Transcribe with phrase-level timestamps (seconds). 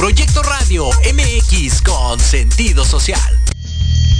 [0.00, 3.20] Proyecto Radio MX con sentido social.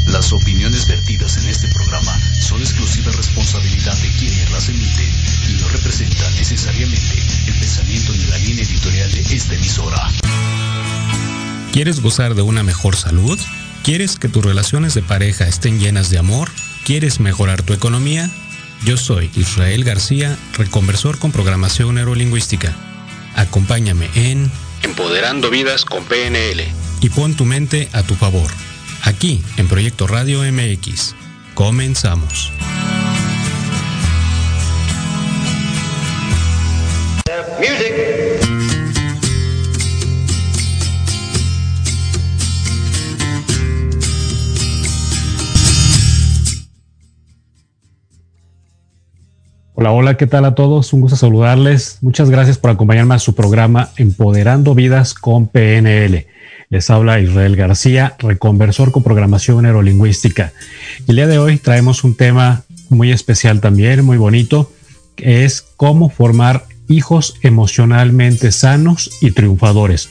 [0.08, 5.08] Las opiniones vertidas en este programa son exclusiva responsabilidad de quienes las emiten
[5.48, 7.14] y no representan necesariamente
[7.46, 10.10] el pensamiento ni la línea editorial de esta emisora.
[11.72, 13.40] ¿Quieres gozar de una mejor salud?
[13.82, 16.50] ¿Quieres que tus relaciones de pareja estén llenas de amor?
[16.84, 18.30] ¿Quieres mejorar tu economía?
[18.84, 22.76] Yo soy Israel García, reconversor con programación neurolingüística.
[23.34, 24.52] Acompáñame en
[24.82, 26.64] Empoderando Vidas con PNL
[27.00, 28.50] y pon tu mente a tu favor
[29.02, 31.14] aquí en Proyecto Radio MX.
[31.54, 32.52] Comenzamos.
[49.80, 50.92] Hola, hola, ¿qué tal a todos?
[50.92, 52.00] Un gusto saludarles.
[52.02, 56.26] Muchas gracias por acompañarme a su programa Empoderando Vidas con PNL.
[56.68, 60.52] Les habla Israel García, reconversor con programación neurolingüística.
[61.08, 64.70] el día de hoy traemos un tema muy especial también, muy bonito,
[65.16, 70.10] que es cómo formar hijos emocionalmente sanos y triunfadores.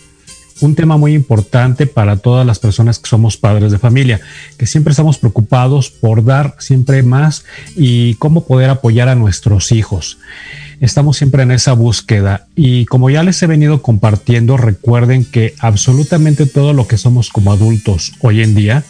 [0.61, 4.19] Un tema muy importante para todas las personas que somos padres de familia,
[4.57, 7.45] que siempre estamos preocupados por dar siempre más
[7.75, 10.17] y cómo poder apoyar a nuestros hijos
[10.79, 16.45] estamos siempre en esa búsqueda y como ya les he venido compartiendo, recuerden que absolutamente
[16.45, 18.83] todo lo que somos como adultos hoy en día,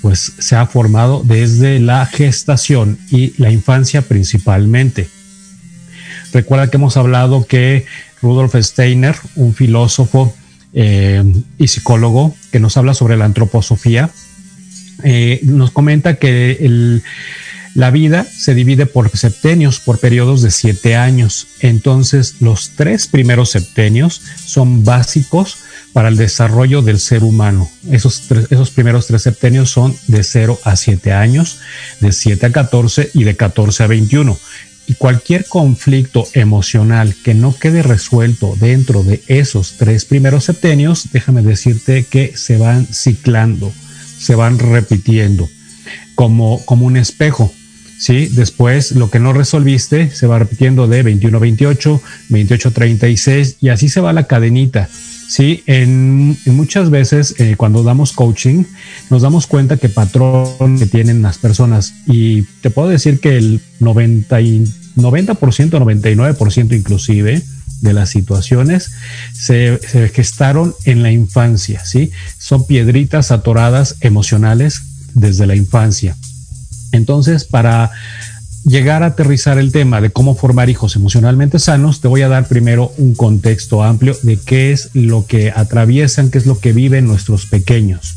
[0.00, 5.08] pues se ha formado desde la gestación y la infancia principalmente.
[6.32, 7.86] Recuerda que hemos hablado que
[8.22, 10.34] Rudolf Steiner, un filósofo
[10.74, 11.22] eh,
[11.58, 14.10] y psicólogo que nos habla sobre la antroposofía,
[15.04, 17.00] eh, nos comenta que
[17.74, 21.48] la vida se divide por septenios, por periodos de siete años.
[21.60, 25.58] Entonces, los tres primeros septenios son básicos
[25.92, 27.70] para el desarrollo del ser humano.
[27.90, 31.58] Esos, esos primeros tres septenios son de 0 a 7 años,
[32.00, 34.38] de 7 a 14 y de 14 a 21.
[34.92, 41.40] Y cualquier conflicto emocional que no quede resuelto dentro de esos tres primeros septenios, déjame
[41.40, 43.72] decirte que se van ciclando,
[44.18, 45.48] se van repitiendo
[46.14, 47.54] como, como un espejo.
[48.02, 48.26] ¿Sí?
[48.26, 52.00] Después lo que no resolviste se va repitiendo de 21-28,
[52.30, 54.88] 28-36 y así se va la cadenita.
[55.28, 58.64] Sí, en, muchas veces eh, cuando damos coaching
[59.08, 63.60] nos damos cuenta que patrón que tienen las personas y te puedo decir que el
[63.78, 67.40] 90, 90% 99% inclusive
[67.80, 68.90] de las situaciones
[69.32, 72.10] se, se, gestaron en la infancia, ¿sí?
[72.38, 74.82] Son piedritas atoradas emocionales
[75.14, 76.16] desde la infancia.
[76.92, 77.90] Entonces, para
[78.64, 82.46] llegar a aterrizar el tema de cómo formar hijos emocionalmente sanos, te voy a dar
[82.46, 87.06] primero un contexto amplio de qué es lo que atraviesan, qué es lo que viven
[87.06, 88.16] nuestros pequeños.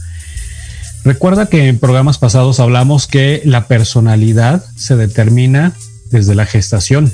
[1.04, 5.74] Recuerda que en programas pasados hablamos que la personalidad se determina
[6.12, 7.12] desde la gestación.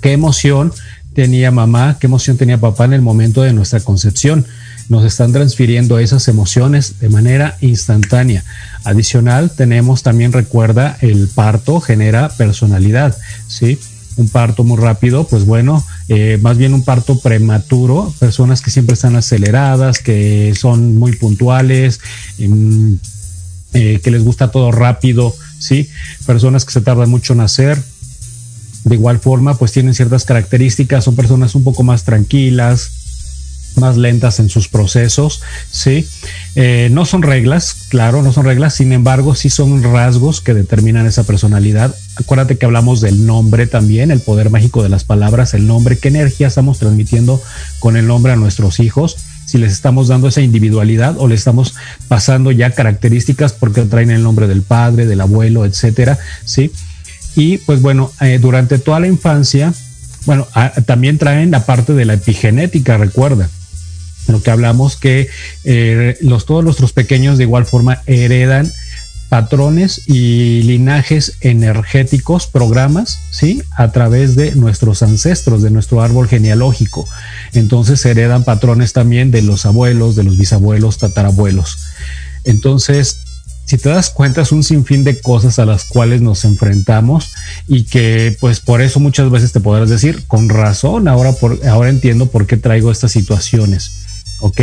[0.00, 0.72] ¿Qué emoción
[1.14, 1.98] tenía mamá?
[2.00, 4.46] ¿Qué emoción tenía papá en el momento de nuestra concepción?
[4.88, 8.44] nos están transfiriendo esas emociones de manera instantánea.
[8.84, 13.16] Adicional, tenemos también, recuerda, el parto genera personalidad,
[13.46, 13.78] ¿sí?
[14.16, 18.92] Un parto muy rápido, pues bueno, eh, más bien un parto prematuro, personas que siempre
[18.92, 22.00] están aceleradas, que son muy puntuales,
[22.38, 22.98] em,
[23.72, 25.88] eh, que les gusta todo rápido, ¿sí?
[26.26, 27.82] Personas que se tardan mucho en nacer,
[28.84, 33.03] de igual forma, pues tienen ciertas características, son personas un poco más tranquilas,
[33.76, 36.06] más lentas en sus procesos, ¿sí?
[36.54, 41.06] Eh, no son reglas, claro, no son reglas, sin embargo, sí son rasgos que determinan
[41.06, 41.94] esa personalidad.
[42.16, 46.08] Acuérdate que hablamos del nombre también, el poder mágico de las palabras, el nombre, qué
[46.08, 47.42] energía estamos transmitiendo
[47.80, 49.16] con el nombre a nuestros hijos,
[49.46, 51.74] si les estamos dando esa individualidad o le estamos
[52.08, 56.70] pasando ya características porque traen el nombre del padre, del abuelo, etcétera, ¿sí?
[57.36, 59.74] Y pues bueno, eh, durante toda la infancia,
[60.24, 60.46] bueno,
[60.86, 63.50] también traen la parte de la epigenética, recuerda
[64.26, 65.28] lo que hablamos que
[65.64, 68.70] eh, los, todos nuestros pequeños de igual forma heredan
[69.28, 73.62] patrones y linajes energéticos, programas, ¿sí?
[73.76, 77.08] A través de nuestros ancestros, de nuestro árbol genealógico.
[77.52, 81.78] Entonces heredan patrones también de los abuelos, de los bisabuelos, tatarabuelos.
[82.44, 83.18] Entonces,
[83.64, 87.32] si te das cuenta, es un sinfín de cosas a las cuales nos enfrentamos
[87.66, 91.88] y que pues por eso muchas veces te podrás decir, con razón, ahora, por, ahora
[91.88, 94.03] entiendo por qué traigo estas situaciones.
[94.44, 94.60] ¿Ok?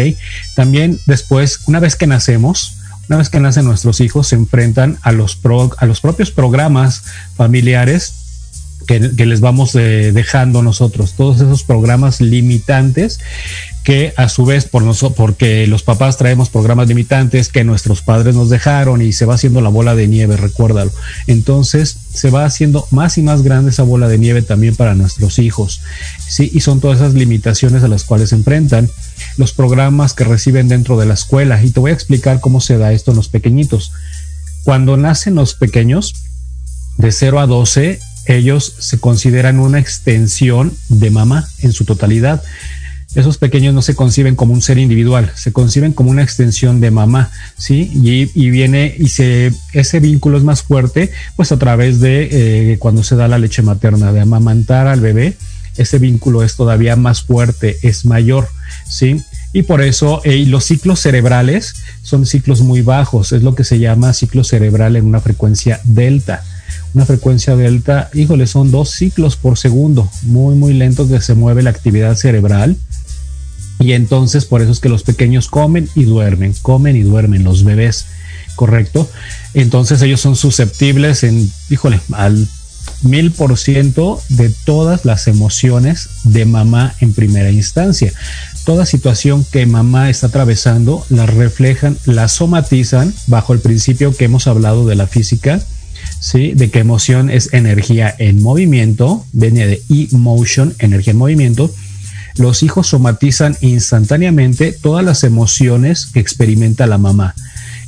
[0.56, 2.78] También después, una vez que nacemos,
[3.10, 5.40] una vez que nacen nuestros hijos, se enfrentan a los,
[5.78, 7.04] a los propios programas
[7.36, 8.14] familiares
[8.88, 13.20] que, les vamos eh, dejando nosotros, todos esos programas limitantes
[13.84, 14.82] que a su vez por
[15.16, 19.62] porque los papás traemos programas limitantes que nuestros padres nos dejaron y se va haciendo
[19.62, 20.92] la bola de nieve, recuérdalo.
[21.28, 25.40] Entonces se va haciendo más y más grande esa bola de nieve también para nuestros
[25.40, 25.82] hijos.
[26.28, 28.90] Sí, y son todas esas limitaciones a las cuales se enfrentan
[29.38, 31.64] los programas que reciben dentro de la escuela.
[31.64, 33.92] Y te voy a explicar cómo se da esto en los pequeñitos.
[34.64, 36.14] Cuando nacen los pequeños,
[36.98, 42.44] de 0 a 12, ellos se consideran una extensión de mamá en su totalidad
[43.16, 46.92] esos pequeños no se conciben como un ser individual, se conciben como una extensión de
[46.92, 47.92] mamá, ¿sí?
[47.94, 53.04] Y, viene y se, ese vínculo es más fuerte, pues a través de eh, cuando
[53.04, 55.36] se da la leche materna, de amamantar al bebé,
[55.78, 58.48] ese vínculo es todavía más fuerte, es mayor,
[58.90, 59.22] ¿sí?
[59.54, 63.80] Y por eso eh, los ciclos cerebrales son ciclos muy bajos, es lo que se
[63.80, 66.44] llama ciclo cerebral en una frecuencia delta.
[66.94, 71.64] Una frecuencia delta, híjole, son dos ciclos por segundo, muy, muy lento que se mueve
[71.64, 72.78] la actividad cerebral
[73.82, 77.64] y entonces por eso es que los pequeños comen y duermen, comen y duermen los
[77.64, 78.06] bebés,
[78.56, 79.10] ¿correcto?
[79.54, 82.48] Entonces ellos son susceptibles en, híjole, al
[83.04, 88.14] mil por ciento de todas las emociones de mamá en primera instancia.
[88.66, 94.48] Toda situación que mamá está atravesando la reflejan, la somatizan bajo el principio que hemos
[94.48, 95.60] hablado de la física,
[96.20, 96.54] ¿sí?
[96.54, 101.74] De que emoción es energía en movimiento, viene de emotion, energía en movimiento,
[102.38, 107.36] los hijos somatizan instantáneamente todas las emociones que experimenta la mamá.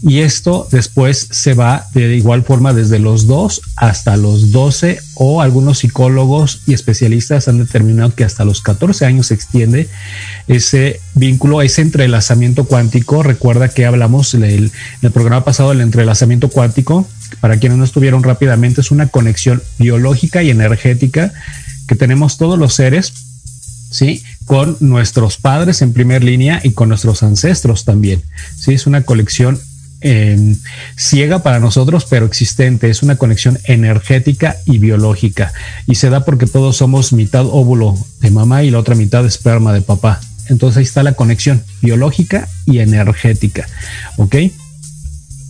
[0.06, 5.42] Y esto después se va de igual forma desde los 2 hasta los 12 o
[5.42, 9.88] algunos psicólogos y especialistas han determinado que hasta los 14 años se extiende
[10.50, 13.24] ese vínculo, ese entrelazamiento cuántico.
[13.24, 14.72] Recuerda que hablamos en el,
[15.14, 17.08] programa pasado del entrelazamiento cuántico.
[17.40, 21.32] Para quienes no estuvieron rápidamente, es una conexión biológica y energética
[21.88, 23.14] que tenemos todos los seres
[23.94, 24.24] ¿sí?
[24.46, 28.22] Con nuestros padres en primer línea y con nuestros ancestros también,
[28.58, 28.74] ¿sí?
[28.74, 29.60] Es una colección
[30.02, 30.58] em,
[30.98, 32.90] ciega para nosotros, pero existente.
[32.90, 35.54] Es una conexión energética y biológica.
[35.88, 39.72] Y se da porque todos somos mitad óvulo de mamá y la otra mitad esperma
[39.72, 40.20] de papá.
[40.50, 43.68] Entonces ahí está la conexión biológica y energética.
[44.18, 44.36] ¿Ok?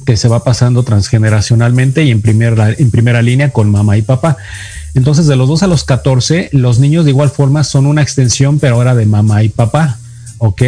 [0.05, 4.37] Que se va pasando transgeneracionalmente y en primera, en primera línea con mamá y papá.
[4.95, 8.59] Entonces, de los 2 a los 14, los niños de igual forma son una extensión,
[8.59, 9.97] pero ahora de mamá y papá,
[10.37, 10.61] ¿ok?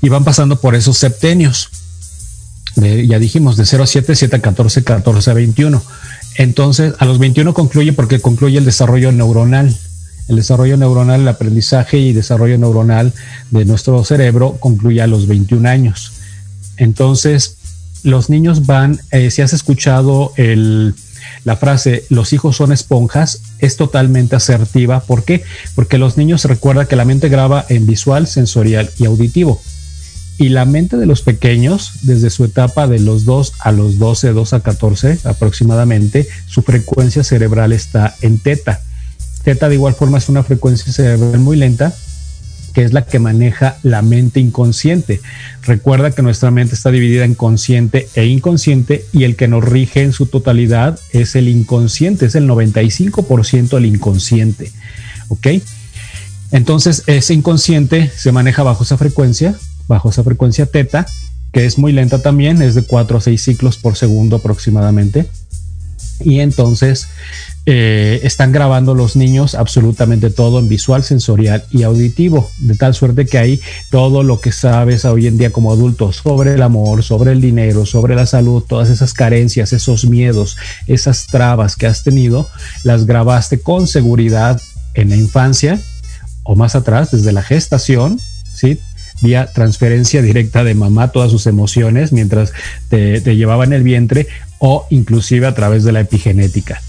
[0.00, 1.70] Y van pasando por esos septenios.
[2.76, 5.82] ya dijimos, de 0 a 7, 7 a 14, 14 a 21.
[6.36, 9.74] Entonces, a los 21 concluye porque concluye el desarrollo neuronal.
[10.28, 13.12] El desarrollo neuronal, el aprendizaje y desarrollo neuronal
[13.50, 16.12] de nuestro cerebro concluye a los 21 años.
[16.78, 17.56] Entonces,
[18.02, 20.94] los niños van, eh, si has escuchado el,
[21.44, 25.00] la frase los hijos son esponjas es totalmente asertiva.
[25.00, 25.42] ¿Por qué?
[25.74, 29.60] Porque los niños recuerdan que la mente graba en visual, sensorial y auditivo.
[30.38, 34.32] Y la mente de los pequeños, desde su etapa de los 2 a los 12,
[34.32, 38.80] 2 a 14 aproximadamente, su frecuencia cerebral está en teta.
[39.44, 41.94] Teta de igual forma es una frecuencia cerebral muy lenta
[42.76, 45.22] que es la que maneja la mente inconsciente.
[45.62, 50.02] Recuerda que nuestra mente está dividida en consciente e inconsciente y el que nos rige
[50.02, 54.72] en su totalidad es el inconsciente, es el 95% el inconsciente.
[55.28, 55.46] ¿Ok?
[56.50, 59.54] Entonces, ese inconsciente se maneja bajo esa frecuencia,
[59.88, 61.06] bajo esa frecuencia teta,
[61.52, 65.26] que es muy lenta también, es de 4 a 6 ciclos por segundo aproximadamente.
[66.20, 67.08] Y entonces
[67.68, 73.26] eh, están grabando los niños absolutamente todo en visual, sensorial y auditivo, de tal suerte
[73.26, 77.32] que ahí todo lo que sabes hoy en día como adulto sobre el amor, sobre
[77.32, 80.56] el dinero, sobre la salud, todas esas carencias, esos miedos,
[80.86, 82.48] esas trabas que has tenido,
[82.84, 84.60] las grabaste con seguridad
[84.94, 85.80] en la infancia
[86.44, 88.78] o más atrás, desde la gestación, ¿sí?
[89.22, 92.52] vía transferencia directa de mamá todas sus emociones mientras
[92.90, 96.80] te, te llevaba en el vientre o inclusive a través de la epigenética.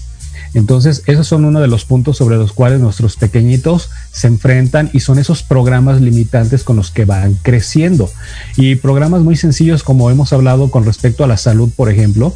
[0.54, 5.00] Entonces, esos son uno de los puntos sobre los cuales nuestros pequeñitos se enfrentan y
[5.00, 8.10] son esos programas limitantes con los que van creciendo.
[8.56, 12.34] Y programas muy sencillos como hemos hablado con respecto a la salud, por ejemplo,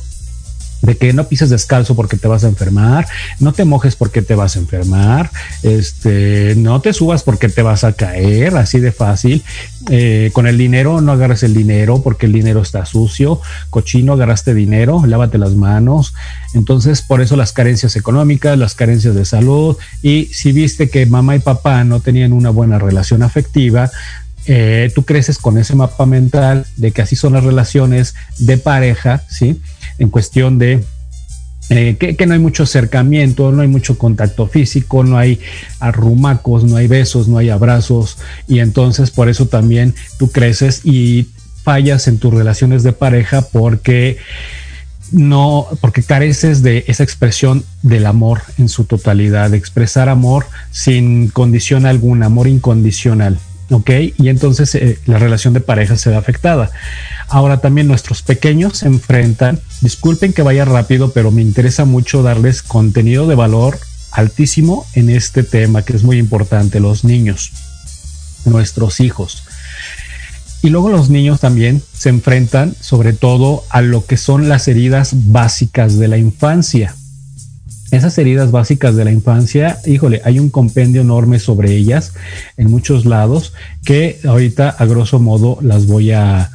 [0.82, 3.06] de que no pises descalzo porque te vas a enfermar,
[3.40, 5.30] no te mojes porque te vas a enfermar,
[5.62, 9.42] este, no te subas porque te vas a caer, así de fácil.
[9.90, 14.54] Eh, con el dinero no agarres el dinero porque el dinero está sucio, cochino, agarraste
[14.54, 16.14] dinero, lávate las manos.
[16.54, 21.36] Entonces, por eso las carencias económicas, las carencias de salud y si viste que mamá
[21.36, 23.90] y papá no tenían una buena relación afectiva,
[24.46, 29.22] eh, tú creces con ese mapa mental de que así son las relaciones de pareja,
[29.28, 29.60] ¿sí?
[30.02, 30.82] En cuestión de
[31.70, 35.38] eh, que, no hay mucho acercamiento, no hay mucho contacto físico, no hay
[35.78, 38.18] arrumacos, no hay besos, no hay abrazos
[38.48, 41.28] y entonces por eso también tú creces y
[41.62, 44.18] fallas en tus relaciones de pareja porque
[45.12, 51.28] no, porque careces de esa expresión del amor en su totalidad, de expresar amor sin
[51.28, 53.38] condición alguna, amor incondicional.
[53.72, 53.90] ¿Ok?
[54.18, 56.70] Y entonces eh, la relación de pareja se ve afectada.
[57.28, 62.62] Ahora también nuestros pequeños se enfrentan, disculpen que vaya rápido, pero me interesa mucho darles
[62.62, 63.78] contenido de valor
[64.10, 67.52] altísimo en este tema que es muy importante, los niños,
[68.44, 69.44] nuestros hijos.
[70.62, 75.10] Y luego los niños también se enfrentan sobre todo a lo que son las heridas
[75.12, 76.94] básicas de la infancia
[77.92, 82.14] esas heridas básicas de la infancia, híjole, hay un compendio enorme sobre ellas
[82.56, 83.52] en muchos lados
[83.84, 86.50] que ahorita a grosso modo las voy a,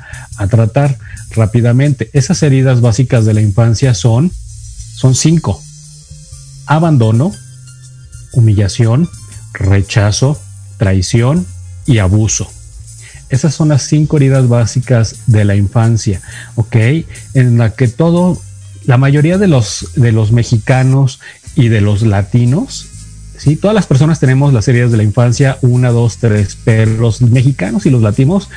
[0.49, 0.97] tratar
[1.31, 2.09] rápidamente.
[2.13, 4.31] Esas heridas básicas de la infancia son,
[4.95, 5.61] son cinco.
[6.65, 7.31] Abandono,
[8.33, 9.07] humillación,
[9.53, 10.39] rechazo,
[10.77, 11.45] traición
[11.85, 12.47] y abuso.
[13.29, 16.21] Esas son las cinco heridas básicas de la infancia,
[16.55, 16.75] ¿ok?
[17.35, 18.41] En la que todo
[18.87, 21.19] la mayoría de los, de los mexicanos
[21.55, 22.87] y de los latinos,
[23.37, 23.55] ¿sí?
[23.55, 27.85] todas las personas tenemos las heridas de la infancia, una, dos, tres, pero los mexicanos
[27.85, 28.49] y los latinos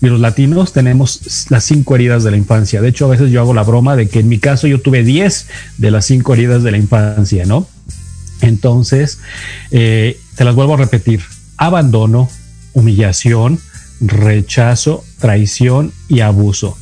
[0.00, 2.80] y los latinos tenemos las cinco heridas de la infancia.
[2.80, 5.02] De hecho, a veces yo hago la broma de que en mi caso yo tuve
[5.02, 7.66] diez de las cinco heridas de la infancia, ¿no?
[8.40, 9.18] Entonces,
[9.72, 11.22] eh, te las vuelvo a repetir.
[11.56, 12.28] Abandono,
[12.74, 13.58] humillación,
[14.00, 16.78] rechazo, traición y abuso.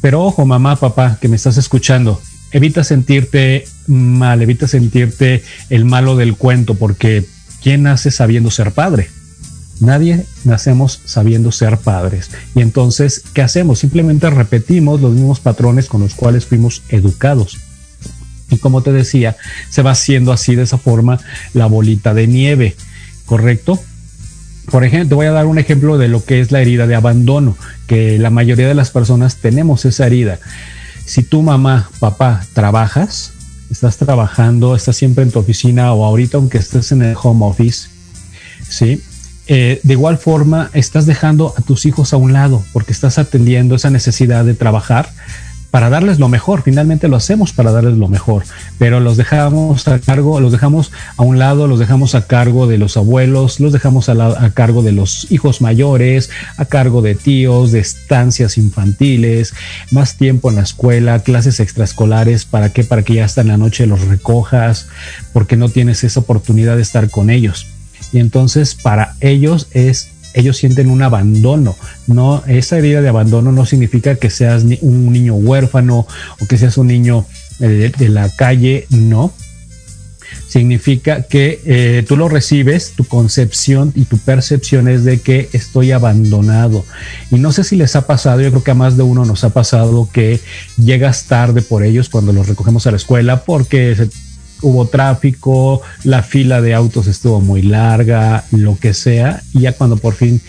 [0.00, 2.20] Pero ojo, mamá, papá, que me estás escuchando,
[2.54, 7.26] evita sentirte mal, evita sentirte el malo del cuento, porque
[7.60, 9.10] ¿quién nace sabiendo ser padre?
[9.80, 12.30] Nadie nacemos sabiendo ser padres.
[12.54, 13.80] Y entonces, ¿qué hacemos?
[13.80, 17.58] Simplemente repetimos los mismos patrones con los cuales fuimos educados.
[18.50, 19.36] Y como te decía,
[19.68, 21.18] se va haciendo así de esa forma
[21.54, 22.76] la bolita de nieve,
[23.26, 23.82] ¿correcto?
[24.70, 26.94] Por ejemplo, te voy a dar un ejemplo de lo que es la herida de
[26.94, 27.56] abandono,
[27.88, 30.38] que la mayoría de las personas tenemos esa herida.
[31.04, 33.32] Si tu mamá, papá, trabajas,
[33.70, 37.88] estás trabajando, estás siempre en tu oficina o ahorita aunque estés en el home office,
[38.68, 39.02] ¿sí?
[39.46, 43.74] Eh, de igual forma estás dejando a tus hijos a un lado porque estás atendiendo
[43.74, 45.12] esa necesidad de trabajar
[45.74, 46.62] para darles lo mejor.
[46.62, 48.44] Finalmente lo hacemos para darles lo mejor,
[48.78, 52.78] pero los dejamos a cargo, los dejamos a un lado, los dejamos a cargo de
[52.78, 57.80] los abuelos, los dejamos a, cargo de los hijos mayores, a cargo de tíos, de
[57.80, 59.52] estancias infantiles,
[59.90, 62.84] más tiempo en la escuela, clases extraescolares, ¿para qué?
[62.84, 64.86] Para que ya hasta en la noche los recojas,
[65.32, 67.66] porque no tienes esa oportunidad de estar con ellos.
[68.12, 71.76] Y entonces para ellos es ellos sienten un abandono.
[72.06, 76.06] No, esa herida de abandono no significa que seas un niño huérfano
[76.40, 77.24] o que seas un niño
[77.60, 79.32] eh, de, la calle, no.
[80.48, 85.92] Significa que eh, tú lo recibes, tu concepción y tu percepción es de que estoy
[85.92, 86.84] abandonado.
[87.30, 89.44] Y no sé si les ha pasado, yo creo que a más de uno nos
[89.44, 90.40] ha pasado que
[90.76, 94.08] llegas tarde por ellos cuando los recogemos a la escuela porque se
[94.64, 99.96] hubo tráfico, la fila de autos estuvo muy larga, lo que sea, y ya cuando
[99.96, 100.40] por fin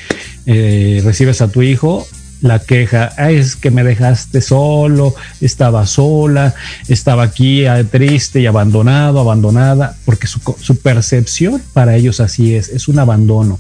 [0.46, 2.08] eh, recibes a tu hijo,
[2.42, 6.54] la queja es que me dejaste solo, estaba sola,
[6.88, 12.70] estaba aquí ah, triste y abandonado, abandonada, porque su, su percepción para ellos así es,
[12.70, 13.60] es un abandono.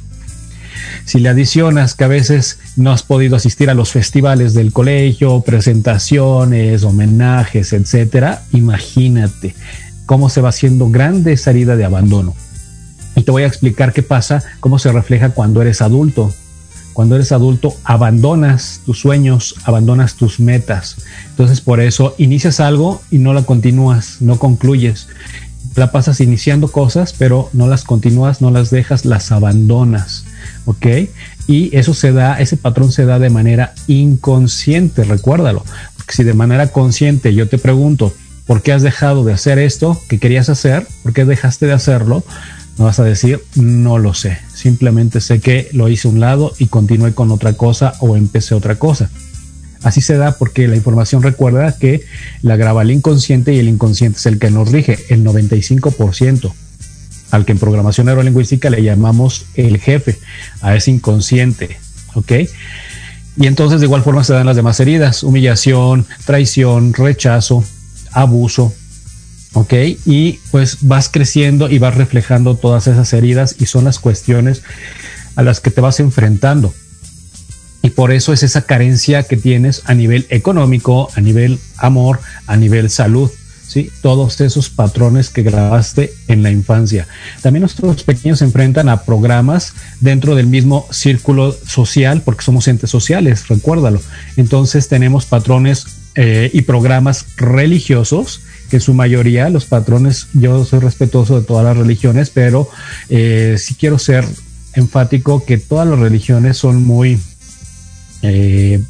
[1.06, 5.42] Si le adicionas que a veces no has podido asistir a los festivales del colegio,
[5.42, 9.56] presentaciones, homenajes, etcétera, imagínate,
[10.06, 12.36] cómo se va haciendo grande esa herida de abandono.
[13.16, 16.34] Y te voy a explicar qué pasa, cómo se refleja cuando eres adulto.
[16.94, 20.98] Cuando eres adulto, abandonas tus sueños, abandonas tus metas.
[21.30, 25.08] Entonces, por eso inicias algo y no la continúas, no concluyes.
[25.76, 30.24] La pasas iniciando cosas, pero no las continúas, no las dejas, las abandonas.
[30.66, 30.86] ¿Ok?
[31.48, 35.66] Y eso se da, ese patrón se da de manera inconsciente, recuérdalo.
[35.98, 38.14] Porque si de manera consciente yo te pregunto,
[38.46, 40.88] ¿Por qué has dejado de hacer esto que querías hacer?
[41.04, 42.24] ¿Por qué dejaste de hacerlo?
[42.78, 44.38] No vas a decir, no lo sé.
[44.54, 48.54] Simplemente sé que lo hice a un lado y continué con otra cosa o empecé
[48.54, 49.10] otra cosa.
[49.82, 52.02] Así se da porque la información recuerda que
[52.42, 56.52] la graba el inconsciente y el inconsciente es el que nos rige, el 95%,
[57.32, 60.18] al que en programación neurolingüística le llamamos el jefe,
[60.62, 61.78] a ese inconsciente.
[62.14, 62.32] ¿Ok?
[63.38, 67.64] Y entonces de igual forma se dan las demás heridas, humillación, traición, rechazo,
[68.16, 68.74] abuso,
[69.54, 69.74] ¿ok?
[70.06, 74.64] Y pues vas creciendo y vas reflejando todas esas heridas y son las cuestiones
[75.36, 76.74] a las que te vas enfrentando.
[77.84, 82.58] Y por eso es esa carencia que tienes a nivel económico, a nivel amor, a
[82.58, 83.30] nivel salud,
[83.68, 83.92] ¿sí?
[84.02, 87.08] Todos esos patrones que grabaste en la infancia.
[87.44, 92.90] También nuestros pequeños se enfrentan a programas dentro del mismo círculo social, porque somos entes
[92.90, 94.02] sociales, recuérdalo.
[94.36, 100.80] Entonces tenemos patrones eh, y programas religiosos que en su mayoría los patrones, yo soy
[100.80, 102.70] respetuoso de todas las religiones, pero
[103.10, 104.26] eh, sí quiero ser
[104.74, 107.20] enfático que todas las religiones son muy
[108.22, 108.82] eh,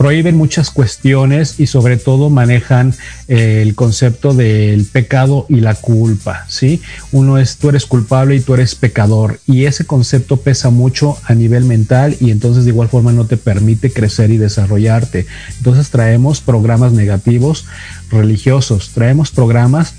[0.00, 2.94] prohíben muchas cuestiones y sobre todo manejan
[3.28, 6.80] eh, el concepto del pecado y la culpa, ¿sí?
[7.12, 11.34] Uno es tú eres culpable y tú eres pecador y ese concepto pesa mucho a
[11.34, 15.26] nivel mental y entonces de igual forma no te permite crecer y desarrollarte.
[15.58, 17.66] Entonces traemos programas negativos
[18.10, 19.92] religiosos, traemos programas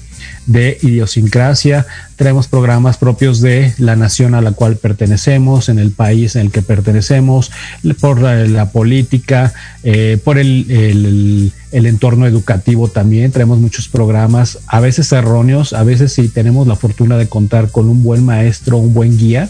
[0.45, 6.35] de idiosincrasia, traemos programas propios de la nación a la cual pertenecemos, en el país
[6.35, 7.51] en el que pertenecemos,
[7.99, 13.31] por la, política, eh, por el, el, entorno educativo también.
[13.31, 17.87] Traemos muchos programas, a veces erróneos, a veces si tenemos la fortuna de contar con
[17.89, 19.49] un buen maestro, un buen guía,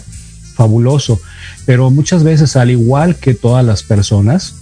[0.54, 1.20] fabuloso.
[1.64, 4.54] Pero muchas veces, al igual que todas las personas,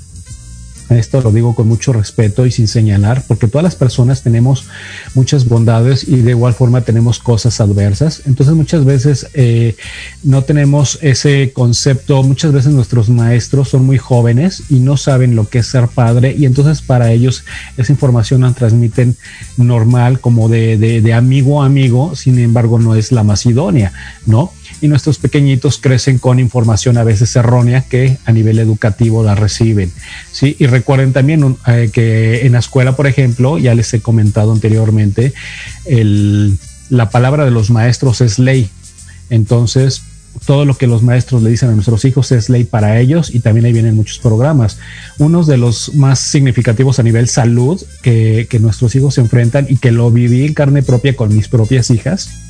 [0.99, 4.65] esto lo digo con mucho respeto y sin señalar, porque todas las personas tenemos
[5.15, 8.23] muchas bondades y de igual forma tenemos cosas adversas.
[8.27, 9.77] Entonces muchas veces eh,
[10.23, 15.49] no tenemos ese concepto, muchas veces nuestros maestros son muy jóvenes y no saben lo
[15.49, 17.45] que es ser padre y entonces para ellos
[17.77, 19.17] esa información la transmiten
[19.57, 23.93] normal como de, de amigo a amigo, sin embargo no es la idónea,
[24.27, 24.53] ¿no?
[24.81, 29.93] Y nuestros pequeñitos crecen con información a veces errónea que a nivel educativo la reciben.
[30.33, 30.57] ¿sí?
[30.59, 35.33] Y recuerden también eh, que en la escuela, por ejemplo, ya les he comentado anteriormente,
[36.89, 38.71] la palabra de los maestros es ley.
[39.29, 40.03] Entonces,
[40.47, 43.41] todo lo que los maestros le dicen a nuestros hijos es ley para ellos y
[43.41, 44.79] también ahí vienen muchos programas.
[45.19, 49.77] Uno de los más significativos a nivel salud que, que nuestros hijos se enfrentan y
[49.77, 52.50] que lo viví en carne propia con mis propias hijas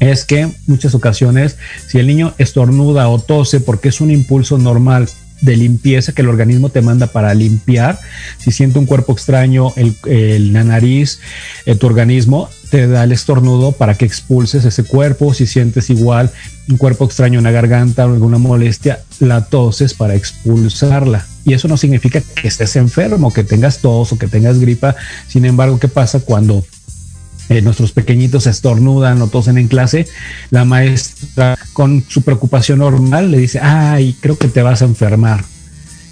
[0.00, 1.56] es que muchas ocasiones
[1.86, 5.08] si el niño estornuda o tose porque es un impulso normal
[5.40, 7.98] de limpieza que el organismo te manda para limpiar.
[8.38, 11.20] Si siente un cuerpo extraño, el, la nariz,
[11.66, 15.34] eh, tu organismo te da el estornudo para que expulses ese cuerpo.
[15.34, 16.30] Si sientes igual
[16.68, 21.26] un cuerpo extraño en la garganta o alguna molestia, la toses para expulsarla.
[21.44, 24.96] Y eso no significa que estés enfermo, que tengas tos o que tengas gripa.
[25.28, 26.64] Sin embargo, ¿qué pasa cuando
[27.48, 30.06] eh, nuestros pequeñitos estornudan o tosen en clase,
[30.50, 35.44] la maestra con su preocupación normal le dice, ay, creo que te vas a enfermar.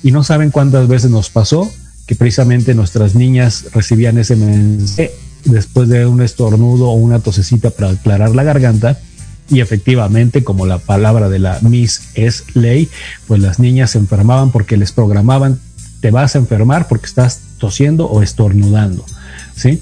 [0.03, 1.71] Y no saben cuántas veces nos pasó
[2.07, 5.13] que precisamente nuestras niñas recibían ese mensaje
[5.45, 8.99] después de un estornudo o una tosecita para aclarar la garganta.
[9.51, 12.89] Y efectivamente, como la palabra de la Miss es ley,
[13.27, 15.61] pues las niñas se enfermaban porque les programaban,
[16.01, 19.05] te vas a enfermar porque estás tosiendo o estornudando.
[19.55, 19.81] ¿Sí?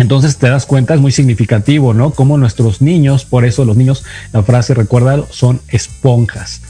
[0.00, 2.12] Entonces te das cuenta, es muy significativo, ¿no?
[2.12, 6.62] Como nuestros niños, por eso los niños, la frase recuerda, son esponjas,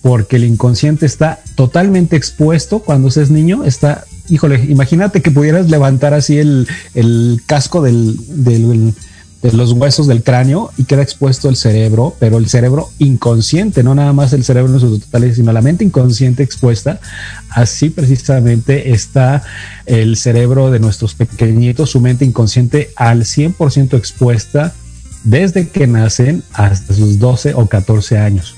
[0.00, 5.68] porque el inconsciente está totalmente expuesto cuando se es niño, está, híjole, imagínate que pudieras
[5.68, 8.94] levantar así el, el casco del, del
[9.42, 13.94] de los huesos del cráneo y queda expuesto el cerebro, pero el cerebro inconsciente, no
[13.94, 17.00] nada más el cerebro en su totalidad, sino la mente inconsciente expuesta.
[17.50, 19.42] Así precisamente está
[19.86, 24.74] el cerebro de nuestros pequeñitos, su mente inconsciente al 100% expuesta
[25.24, 28.57] desde que nacen hasta sus 12 o 14 años.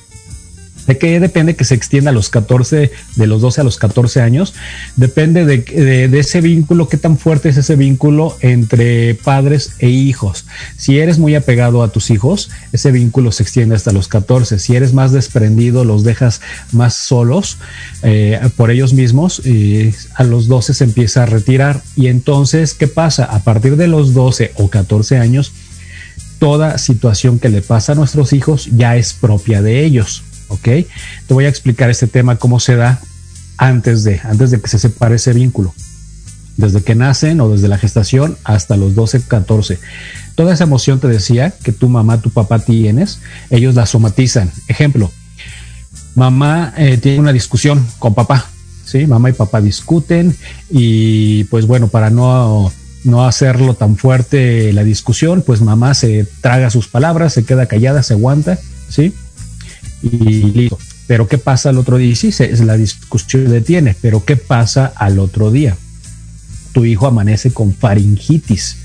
[0.90, 4.22] ¿De qué depende que se extienda a los 14, de los 12 a los 14
[4.22, 4.54] años?
[4.96, 10.46] Depende de, ese vínculo, qué tan fuerte es ese vínculo entre padres e hijos.
[10.76, 14.58] Si eres muy apegado a tus hijos, ese vínculo se extiende hasta los 14.
[14.58, 16.40] Si eres más desprendido, los dejas
[16.72, 17.58] más solos
[18.02, 21.82] eh, por ellos mismos, y a los 12 se empieza a retirar.
[21.94, 23.26] Y entonces, ¿qué pasa?
[23.26, 25.52] A partir de los 12 o 14 años,
[26.40, 30.24] toda situación que le pasa a nuestros hijos ya es propia de ellos.
[30.50, 30.62] ¿Ok?
[30.62, 33.00] Te voy a explicar este tema, cómo se da
[33.56, 35.72] antes de, antes de que se separe ese vínculo.
[36.56, 39.78] Desde que nacen o desde la gestación hasta los 12, 14.
[40.34, 44.50] Toda esa emoción te decía que tu mamá, tu papá tienes, ellos la somatizan.
[44.68, 45.10] Ejemplo,
[46.14, 48.50] mamá eh, tiene una discusión con papá,
[48.84, 49.06] ¿sí?
[49.06, 50.36] Mamá y papá discuten
[50.68, 52.70] y pues bueno, para no
[53.04, 58.02] no hacerlo tan fuerte la discusión, pues mamá se traga sus palabras, se queda callada,
[58.02, 58.58] se aguanta,
[58.88, 59.14] ¿sí?
[60.02, 60.08] Y
[60.52, 60.78] listo.
[61.06, 62.14] Pero ¿qué pasa al otro día?
[62.14, 65.76] Sí, se, la discusión detiene, pero ¿qué pasa al otro día?
[66.72, 68.76] Tu hijo amanece con faringitis,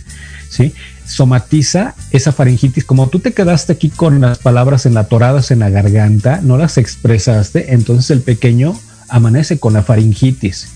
[0.49, 0.73] ¿sí?
[1.05, 6.39] Somatiza esa faringitis, como tú te quedaste aquí con las palabras enlatoradas en la garganta,
[6.41, 8.75] no las expresaste, entonces el pequeño
[9.07, 10.69] amanece con la faringitis.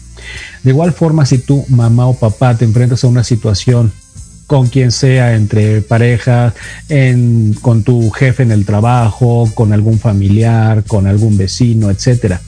[0.64, 3.92] De igual forma, si tú, mamá o papá, te enfrentas a una situación
[4.50, 6.56] con quien sea, entre pareja,
[6.90, 12.42] en, con tu jefe en el trabajo, con algún familiar, con algún vecino, etcétera.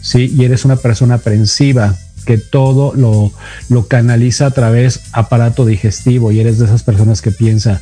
[0.00, 0.34] ¿Sí?
[0.36, 3.30] Y eres una persona aprensiva, que todo lo,
[3.68, 7.80] lo canaliza a través aparato digestivo y eres de esas personas que piensa,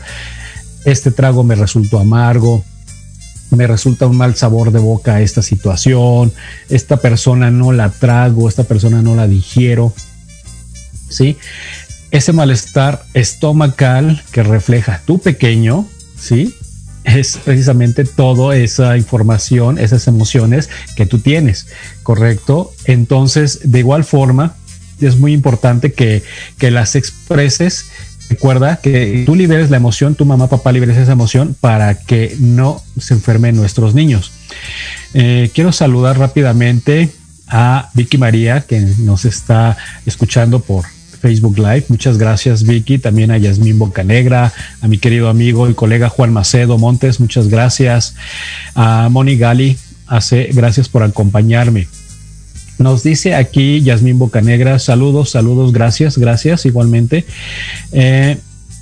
[0.85, 2.63] este trago me resultó amargo,
[3.53, 6.31] me resulta un mal sabor de boca esta situación,
[6.69, 9.95] esta persona no la trago, esta persona no la digiero,
[11.09, 11.39] ¿sí?
[12.13, 16.55] Ese malestar estomacal que refleja tu pequeño, ¿sí?
[17.05, 21.67] Es precisamente toda esa información, esas emociones que tú tienes,
[22.05, 22.73] ¿correcto?
[22.85, 24.55] Entonces, de igual forma,
[25.01, 26.23] es muy importante que,
[26.59, 27.87] que las expreses
[28.33, 32.83] Recuerda que tú liberes la emoción, tu mamá, papá liberes esa emoción para que no
[32.99, 34.33] se enfermen nuestros niños.
[35.13, 37.11] Eh, quiero saludar rápidamente
[37.47, 40.87] a Vicky María, que nos está escuchando por
[41.23, 41.85] Facebook Live.
[41.89, 42.99] Muchas gracias, Vicky.
[42.99, 47.21] También a Yasmín Bocanegra, a mi querido amigo y colega Juan Macedo Montes.
[47.21, 48.17] Muchas gracias.
[48.75, 51.87] A Moni Gali, hace, gracias por acompañarme.
[52.79, 57.25] Nos dice aquí Yasmín Bocanegra, saludos, saludos, gracias, gracias igualmente.
[57.93, 58.39] Eh,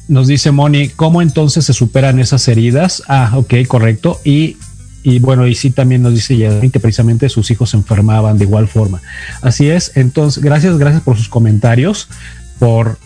[0.09, 3.03] nos dice Moni, ¿cómo entonces se superan esas heridas?
[3.07, 4.19] Ah, ok, correcto.
[4.25, 4.57] Y,
[5.03, 8.45] y bueno, y sí también nos dice Yasmín que precisamente sus hijos se enfermaban de
[8.45, 9.01] igual forma.
[9.43, 12.09] Así es, entonces, gracias, gracias por sus comentarios,
[12.59, 12.99] por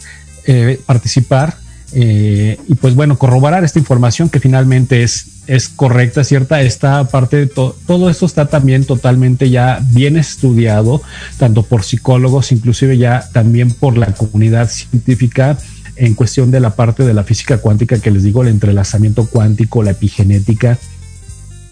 [0.47, 1.57] eh, participar
[1.97, 6.61] eh, y pues bueno, corroborar esta información que finalmente es, es correcta, cierta.
[6.61, 11.03] Esta parte de todo esto está también totalmente ya bien estudiado,
[11.39, 15.57] tanto por psicólogos, inclusive ya también por la comunidad científica
[15.97, 19.85] en cuestión de la parte de la física cuántica que les digo, el entrelazamiento cuántico,
[19.85, 20.79] la epigenética.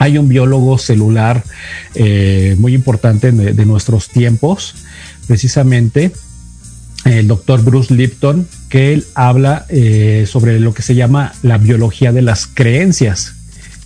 [0.03, 1.45] Hay un biólogo celular
[1.95, 4.75] eh, muy importante de nuestros tiempos,
[5.29, 6.11] precisamente
[7.05, 12.11] el doctor Bruce Lipton, que él habla eh, sobre lo que se llama la biología
[12.11, 13.35] de las creencias.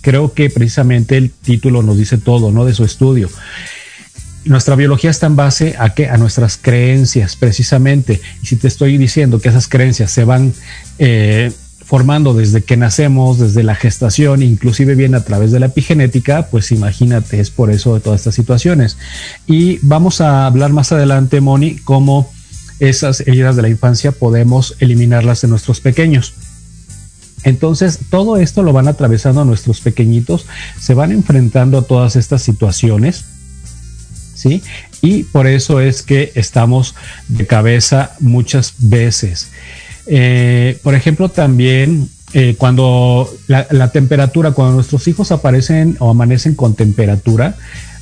[0.01, 2.65] Creo que precisamente el título nos dice todo, ¿no?
[2.65, 3.29] De su estudio.
[4.43, 6.09] Nuestra biología está en base a qué?
[6.09, 8.21] A nuestras creencias, precisamente.
[8.41, 10.51] Y si te estoy diciendo que esas creencias se van
[10.97, 11.51] eh,
[11.87, 16.73] formando desde que nacemos, desde la gestación, inclusive viene a través de la epigenética, pues
[16.73, 18.97] imagínate, es por eso de todas estas situaciones.
[19.47, 22.29] Y vamos a hablar más adelante, Moni, cómo
[22.79, 26.33] esas heridas de la infancia podemos eliminarlas de nuestros pequeños.
[27.43, 30.45] Entonces, todo esto lo van atravesando nuestros pequeñitos,
[30.77, 33.23] se van enfrentando a todas estas situaciones,
[34.35, 34.61] ¿sí?
[35.01, 36.95] Y por eso es que estamos
[37.29, 39.51] de cabeza muchas veces.
[40.07, 46.75] Eh, por ejemplo, también eh, cuando la, temperatura, cuando nuestros hijos aparecen o amanecen con
[46.75, 47.55] temperatura,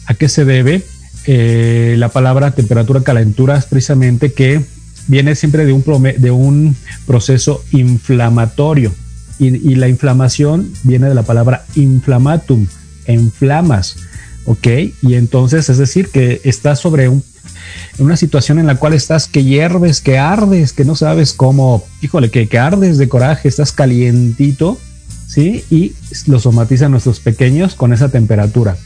[0.05, 0.83] ¿a qué se debe?
[1.27, 4.63] Eh, la palabra temperatura calentura es precisamente que
[5.07, 8.91] viene siempre de un, proceso inflamatorio
[9.37, 12.67] y, la inflamación viene de la palabra inflamatum,
[13.07, 13.97] inflamas,
[14.45, 14.67] ¿ok?
[15.01, 17.23] Y entonces es decir que estás sobre un,
[17.99, 22.32] una situación en la cual estás que hierves, que ardes, que no sabes cómo, híjole,
[22.32, 24.78] que, que ardes de coraje, estás calientito,
[25.28, 25.63] ¿sí?
[25.69, 25.93] Y
[26.28, 28.78] lo somatizan nuestros pequeños con esa temperatura.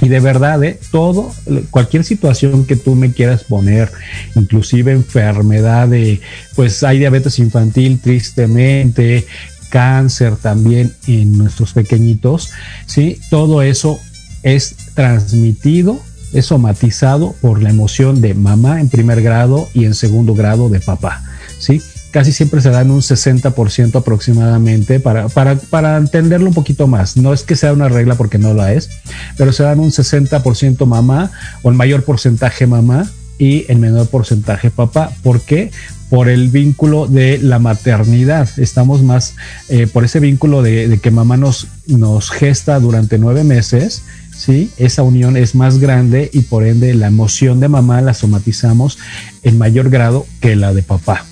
[0.00, 0.78] Y de verdad, ¿eh?
[0.90, 1.32] todo,
[1.70, 3.90] cualquier situación que tú me quieras poner,
[4.34, 6.20] inclusive enfermedad de,
[6.54, 9.26] pues hay diabetes infantil tristemente,
[9.70, 12.50] cáncer también en nuestros pequeñitos,
[12.86, 13.20] ¿sí?
[13.30, 13.98] Todo eso
[14.42, 16.00] es transmitido,
[16.38, 20.80] es somatizado por la emoción de mamá en primer grado y en segundo grado de
[20.80, 21.24] papá,
[21.58, 21.80] ¿sí?
[22.16, 27.18] casi siempre se dan un 60% aproximadamente para, para, para, entenderlo un poquito más.
[27.18, 28.88] No es que sea una regla porque no la es,
[29.36, 31.30] pero se dan un 60% mamá
[31.62, 33.06] o el mayor porcentaje mamá
[33.38, 35.12] y el menor porcentaje papá.
[35.22, 35.70] ¿Por qué?
[36.08, 38.48] Por el vínculo de la maternidad.
[38.56, 39.34] Estamos más
[39.68, 44.04] eh, por ese vínculo de, que mamá nos gesta durante nueve meses.
[44.36, 44.70] ¿Sí?
[44.76, 48.98] Esa unión es más grande y por ende la emoción de mamá la somatizamos
[49.42, 51.24] en mayor grado que la de papá.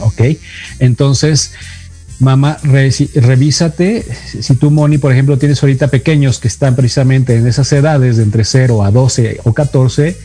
[0.00, 0.22] ¿ok?
[0.78, 1.52] Entonces,
[2.18, 4.04] mamá, revísate.
[4.40, 8.22] Si tú, Moni, por ejemplo, tienes ahorita pequeños que están precisamente en esas edades de
[8.24, 10.16] entre 0 a 12 o 14,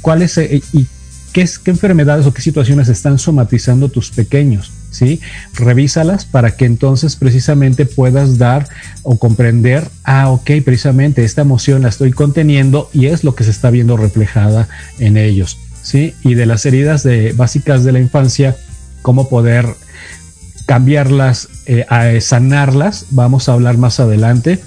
[0.00, 0.86] ¿cuáles eh, y
[1.32, 4.70] qué enfermedades o qué situaciones están somatizando tus pequeños?
[4.92, 5.20] ¿Sí?
[5.54, 8.68] Revísalas para que entonces precisamente puedas dar
[9.02, 13.50] o comprender, ah, ok, precisamente esta emoción la estoy conteniendo y es lo que se
[13.50, 16.14] está viendo reflejada en ellos, ¿sí?
[16.22, 18.54] Y de las heridas de, básicas de la infancia,
[19.00, 19.66] cómo poder
[20.66, 21.84] cambiarlas, eh,
[22.20, 23.06] sanarlas.
[23.10, 24.60] Vamos a hablar más adelante.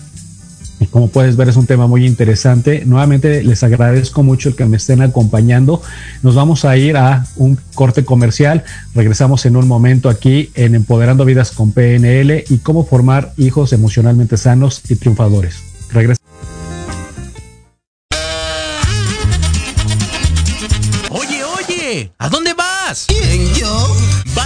[0.86, 2.84] Y como puedes ver es un tema muy interesante.
[2.86, 5.82] Nuevamente les agradezco mucho el que me estén acompañando.
[6.22, 8.64] Nos vamos a ir a un corte comercial.
[8.94, 14.38] Regresamos en un momento aquí en Empoderando Vidas con PNL y cómo formar hijos emocionalmente
[14.38, 15.56] sanos y triunfadores.
[15.92, 16.30] Regresamos.
[21.10, 23.08] Oye, oye, ¿a dónde vas?
[23.08, 23.96] ¿Quién, yo?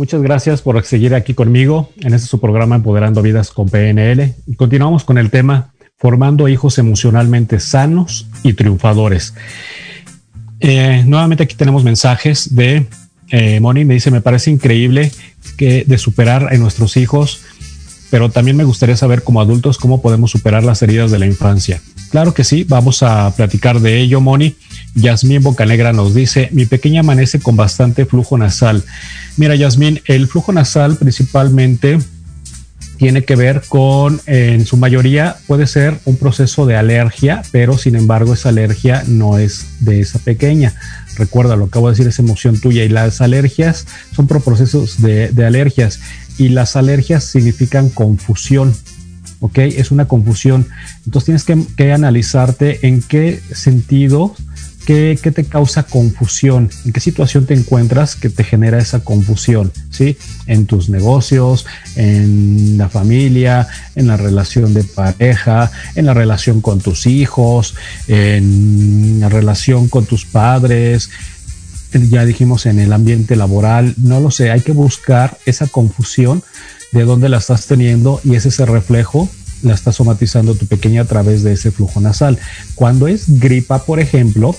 [0.00, 4.34] Muchas gracias por seguir aquí conmigo en este su programa Empoderando Vidas con PNL.
[4.46, 9.34] Y continuamos con el tema Formando hijos emocionalmente sanos y triunfadores.
[10.58, 12.86] Eh, nuevamente aquí tenemos mensajes de
[13.28, 13.84] eh, Moni.
[13.84, 15.12] Me dice, me parece increíble
[15.58, 17.42] que de superar a nuestros hijos,
[18.10, 21.82] pero también me gustaría saber como adultos cómo podemos superar las heridas de la infancia.
[22.10, 24.56] Claro que sí, vamos a platicar de ello, Moni.
[24.94, 28.84] Yasmín Bocanegra nos dice, mi pequeña amanece con bastante flujo nasal.
[29.36, 31.98] Mira, Yasmín, el flujo nasal principalmente
[33.00, 37.96] tiene que ver con, en su mayoría, puede ser un proceso de alergia, pero sin
[37.96, 40.74] embargo esa alergia no es de esa pequeña.
[41.16, 45.32] Recuerda, lo acabo de decir es emoción tuya y las alergias son por procesos de,
[45.46, 46.00] alergias
[46.36, 48.74] y las alergias significan confusión.
[49.38, 49.56] ¿Ok?
[49.56, 50.68] Es una confusión.
[51.06, 54.36] Entonces tienes que analizarte en qué sentido
[54.86, 56.70] ¿Qué, te causa confusión?
[56.84, 59.70] ¿En qué situación te encuentras que te genera esa confusión?
[59.90, 60.16] ¿Sí?
[60.46, 61.66] En tus negocios,
[61.96, 67.74] en la familia, en la relación de pareja, en la relación con tus hijos,
[68.08, 71.10] en la relación con tus padres,
[71.92, 76.42] ya dijimos en el ambiente laboral, no lo sé, hay que buscar esa confusión
[76.92, 79.28] de dónde la estás teniendo y es ese reflejo
[79.62, 82.38] la está somatizando tu pequeña a través de ese flujo nasal.
[82.74, 84.56] Cuando es gripa, por ejemplo,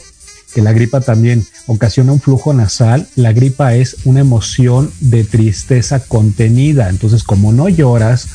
[0.53, 5.99] que la gripa también ocasiona un flujo nasal, la gripa es una emoción de tristeza
[5.99, 6.89] contenida.
[6.89, 8.27] Entonces, como no lloras,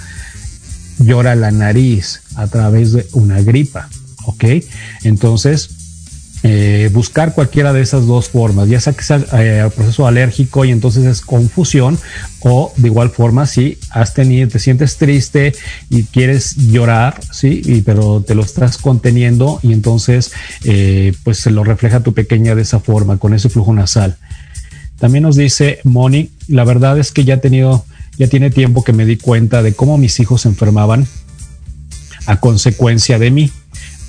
[0.98, 3.88] llora la nariz a través de una gripa.
[4.24, 4.44] ¿Ok?
[5.05, 5.70] Entonces,
[6.48, 10.70] eh, buscar cualquiera de esas dos formas, ya sea que sea eh, proceso alérgico y
[10.70, 11.98] entonces es confusión,
[12.38, 15.56] o de igual forma si has tenido, te sientes triste
[15.90, 20.30] y quieres llorar, sí, pero te lo estás conteniendo y entonces
[20.62, 24.16] eh, pues se lo refleja tu pequeña de esa forma, con ese flujo nasal.
[25.00, 27.85] También nos dice Moni, la verdad es que ya he tenido,
[28.18, 31.09] ya tiene tiempo que me di cuenta de cómo mis hijos se enfermaban
[32.26, 33.50] a consecuencia de mí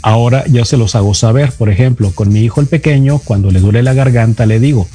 [0.02, 1.52] Ahora yo se los hago saber.
[1.52, 4.88] Por ejemplo, con mi hijo el pequeño, cuando le duele la garganta, le digo,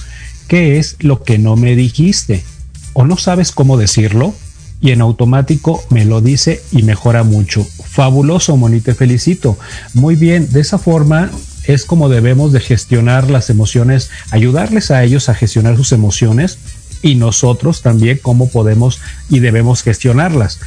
[0.49, 2.45] ¿qué es lo que no me dijiste?
[2.93, 4.35] ¿O no sabes cómo decirlo?
[4.81, 7.65] Y en automático me lo dice y mejora mucho.
[7.65, 9.57] Fabuloso, Moni, te felicito.
[9.95, 11.31] Muy bien, de esa forma
[11.65, 16.59] es como debemos de gestionar las emociones, ayudarles a ellos a gestionar sus emociones
[17.03, 20.61] y nosotros también cómo podemos y debemos gestionarlas.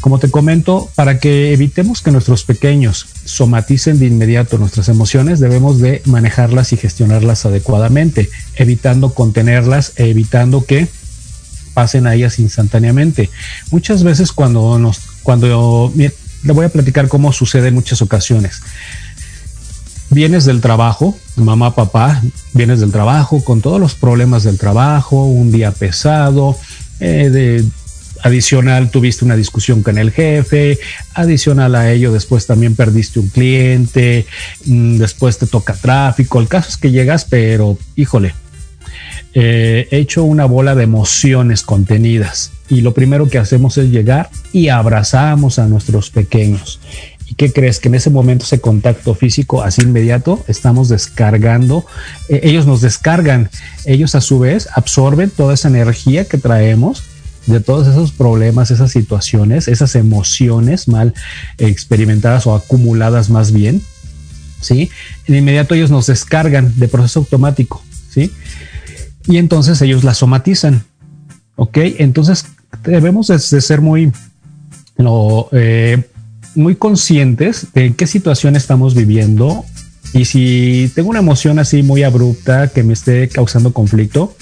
[0.00, 5.80] Como te comento, para que evitemos que nuestros pequeños somaticen de inmediato nuestras emociones, debemos
[5.80, 10.86] de manejarlas y gestionarlas adecuadamente, evitando contenerlas, evitando que
[11.74, 13.30] pasen a ellas instantáneamente.
[13.70, 18.62] Muchas veces cuando nos, cuando le voy a platicar cómo sucede en muchas ocasiones.
[20.10, 22.22] Vienes del trabajo, mamá, papá,
[22.54, 26.56] vienes del trabajo con todos los problemas del trabajo, un día pesado,
[26.98, 27.64] eh, de
[28.22, 30.78] Adicional, tuviste una discusión con el jefe.
[31.14, 34.26] Adicional a ello, después también perdiste un cliente.
[34.64, 36.40] Mm, después te toca tráfico.
[36.40, 38.34] El caso es que llegas, pero híjole,
[39.34, 42.52] eh, he hecho una bola de emociones contenidas.
[42.68, 46.80] Y lo primero que hacemos es llegar y abrazamos a nuestros pequeños.
[47.26, 47.78] ¿Y qué crees?
[47.78, 51.84] Que en ese momento, ese contacto físico así inmediato, estamos descargando,
[52.28, 53.50] eh, ellos nos descargan,
[53.84, 57.04] ellos a su vez absorben toda esa energía que traemos
[57.48, 61.14] de todos esos problemas, esas situaciones, esas emociones mal
[61.56, 63.82] experimentadas o acumuladas más bien,
[64.60, 64.90] ¿sí?
[65.26, 68.32] En inmediato ellos nos descargan de proceso automático, ¿sí?
[69.26, 70.84] Y entonces ellos la somatizan,
[71.56, 71.78] ¿ok?
[71.98, 72.46] Entonces
[72.84, 74.12] debemos de, ser muy,
[75.52, 76.02] eh,
[76.54, 79.64] muy conscientes de qué situación estamos viviendo
[80.12, 84.34] y si tengo una emoción así muy abrupta que me esté causando conflicto,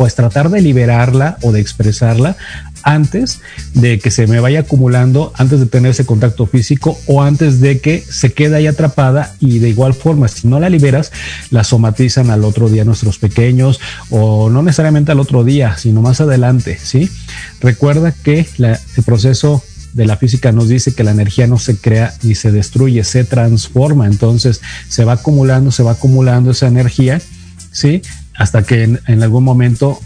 [0.00, 2.34] pues tratar de liberarla o de expresarla
[2.82, 3.40] antes
[3.74, 7.80] de que se me vaya acumulando, antes de tener ese contacto físico o antes de
[7.80, 11.12] que se quede ahí atrapada y de igual forma, si no la liberas,
[11.50, 13.78] la somatizan al otro día nuestros pequeños
[14.08, 17.10] o no necesariamente al otro día, sino más adelante, ¿sí?
[17.60, 22.14] Recuerda que el proceso de la física nos dice que la energía no se crea
[22.22, 27.20] ni se destruye, se transforma, entonces se va acumulando, se va acumulando esa energía,
[27.70, 28.00] ¿sí?
[28.40, 30.00] Hasta que en, algún momento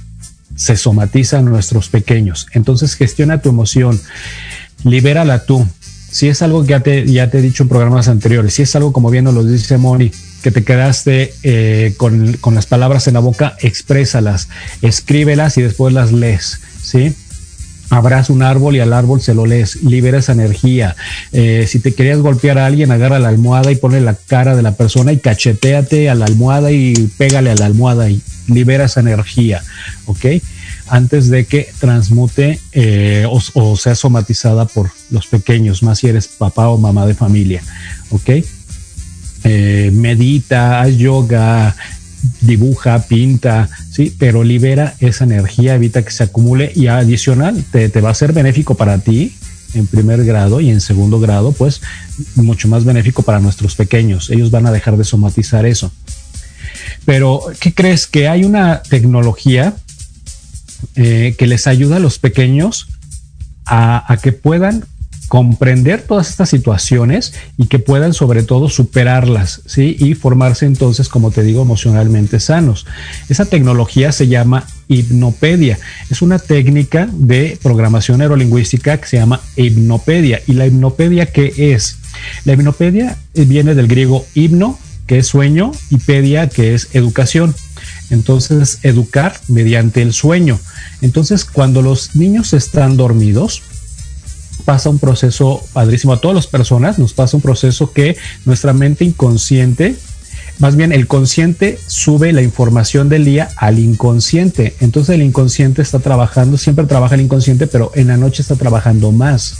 [0.56, 2.48] se somatizan nuestros pequeños.
[2.52, 4.00] Entonces gestiona tu emoción,
[4.82, 5.64] libérala tú.
[6.10, 8.74] Si es algo que ya te, ya te he dicho en programas anteriores, si es
[8.74, 10.10] algo como bien nos lo dice Moni,
[10.42, 14.48] que te quedaste eh, con, con, las palabras en la boca, exprésalas,
[14.82, 17.14] escríbelas y después las lees, ¿sí?
[17.90, 20.96] Abraza un árbol y al árbol se lo lees, libera esa energía.
[21.32, 24.62] Eh, si te querías golpear a alguien, agarra la almohada y pone la cara de
[24.62, 29.00] la persona y cacheteate a la almohada y pégale a la almohada y libera esa
[29.00, 29.62] energía,
[30.06, 30.26] ¿ok?
[30.86, 36.68] Antes de que transmute eh, o, sea somatizada por los pequeños, más si eres papá
[36.68, 37.62] o mamá de familia,
[38.10, 38.30] ¿ok?
[39.44, 41.74] Eh, medita, haz yoga,
[42.40, 48.10] dibuja, pinta, sí, pero libera esa energía, evita que se acumule y adicional te, va
[48.10, 49.34] a ser benéfico para ti
[49.74, 51.80] en primer grado y en segundo grado, pues
[52.36, 54.30] mucho más benéfico para nuestros pequeños.
[54.30, 55.92] Ellos van a dejar de somatizar eso.
[57.04, 58.06] Pero, ¿qué crees?
[58.06, 59.74] Que hay una tecnología
[60.94, 62.88] eh, que les ayuda a los pequeños
[63.66, 64.84] a que puedan
[65.34, 69.96] comprender todas estas situaciones y que puedan sobre todo superarlas, ¿sí?
[69.98, 72.86] Y formarse entonces, como te digo, emocionalmente sanos.
[73.28, 75.76] Esa tecnología se llama hipnopedia.
[76.08, 80.40] Es una técnica de programación neurolingüística que se llama hipnopedia.
[80.46, 81.98] ¿Y la hipnopedia qué es?
[82.44, 84.78] La hipnopedia viene del griego hipno,
[85.08, 87.56] que es sueño, y pedia, que es educación.
[88.10, 90.60] Entonces, educar mediante el sueño.
[91.00, 93.64] Entonces, cuando los niños están dormidos,
[94.64, 96.12] pasa un proceso padrísimo.
[96.12, 99.96] A todas las personas nos pasa un proceso que nuestra mente inconsciente,
[100.58, 104.74] más bien el consciente sube la información del día al inconsciente.
[104.80, 109.12] Entonces el inconsciente está trabajando, siempre trabaja el inconsciente, pero en la noche está trabajando
[109.12, 109.58] más.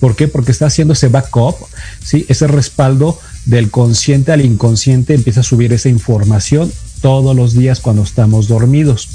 [0.00, 0.28] ¿Por qué?
[0.28, 1.56] Porque está haciendo ese backup,
[2.02, 2.24] ¿sí?
[2.28, 6.72] ese respaldo del consciente al inconsciente, empieza a subir esa información
[7.02, 9.08] todos los días cuando estamos dormidos.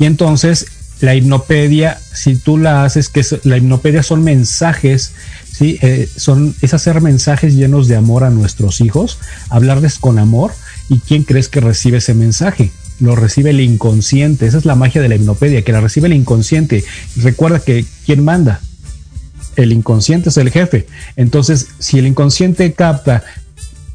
[0.00, 0.66] Y entonces
[1.00, 5.12] la hipnopedia, si tú la haces, que la hipnopedia son mensajes,
[5.50, 5.78] ¿sí?
[5.82, 10.52] Eh, son, es hacer mensajes llenos de amor a nuestros hijos, hablarles con amor,
[10.88, 12.70] ¿y quién crees que recibe ese mensaje?
[12.98, 16.12] Lo recibe el inconsciente, esa es la magia de la hipnopedia, que la recibe el
[16.12, 16.84] inconsciente.
[17.16, 18.60] Recuerda que ¿quién manda?
[19.56, 20.86] El inconsciente es el jefe.
[21.16, 23.24] Entonces, si el inconsciente capta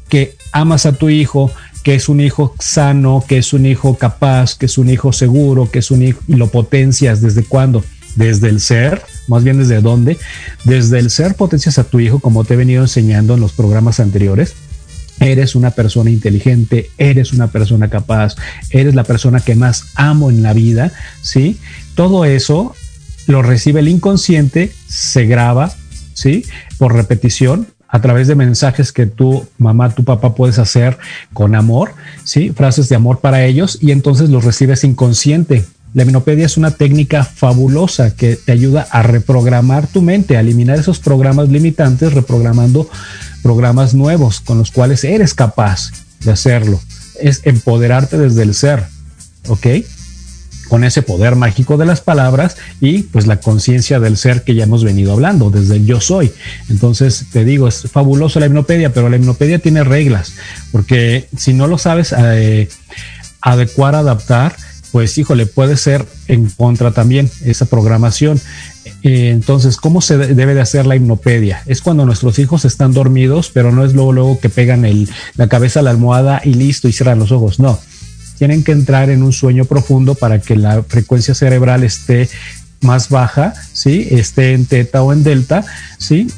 [0.08, 1.52] que amas a tu hijo,
[1.86, 5.70] que es un hijo sano, que es un hijo capaz, que es un hijo seguro,
[5.70, 7.84] que es un hijo y lo potencias desde cuándo?
[8.16, 10.18] Desde el ser, más bien desde dónde?
[10.64, 14.00] Desde el ser potencias a tu hijo como te he venido enseñando en los programas
[14.00, 14.54] anteriores.
[15.20, 18.34] Eres una persona inteligente, eres una persona capaz,
[18.70, 21.56] eres la persona que más amo en la vida, ¿sí?
[21.94, 22.74] Todo eso
[23.28, 25.72] lo recibe el inconsciente, se graba,
[26.14, 26.44] ¿sí?
[26.78, 30.98] Por repetición, a través de mensajes que tu mamá, tu papá puedes hacer
[31.32, 31.94] con amor,
[32.24, 32.50] ¿sí?
[32.50, 35.64] Frases de amor para ellos y entonces los recibes inconsciente.
[35.94, 40.78] La minopedia es una técnica fabulosa que te ayuda a reprogramar tu mente, a eliminar
[40.78, 42.86] esos programas limitantes, reprogramando
[43.42, 45.92] programas nuevos con los cuales eres capaz
[46.22, 46.78] de hacerlo.
[47.18, 48.84] Es empoderarte desde el ser,
[49.48, 49.66] ¿ok?
[50.68, 54.64] Con ese poder mágico de las palabras y pues la conciencia del ser que ya
[54.64, 56.32] hemos venido hablando, desde el yo soy.
[56.68, 60.34] Entonces, te digo, es fabuloso la hipnopedia, pero la hipnopedia tiene reglas,
[60.72, 62.68] porque si no lo sabes eh,
[63.40, 64.56] adecuar, adaptar,
[64.92, 68.40] pues híjole, puede ser en contra también esa programación.
[69.02, 71.62] Eh, entonces, ¿cómo se debe de hacer la hipnopedia?
[71.66, 75.48] Es cuando nuestros hijos están dormidos, pero no es luego, luego que pegan el, la
[75.48, 77.60] cabeza a la almohada y listo y cierran los ojos.
[77.60, 77.78] No,
[78.38, 82.28] tienen que entrar en un sueño profundo para que la frecuencia cerebral esté
[82.80, 84.08] más baja, ¿sí?
[84.10, 85.64] Esté en teta o en delta,
[85.98, 86.28] ¿sí?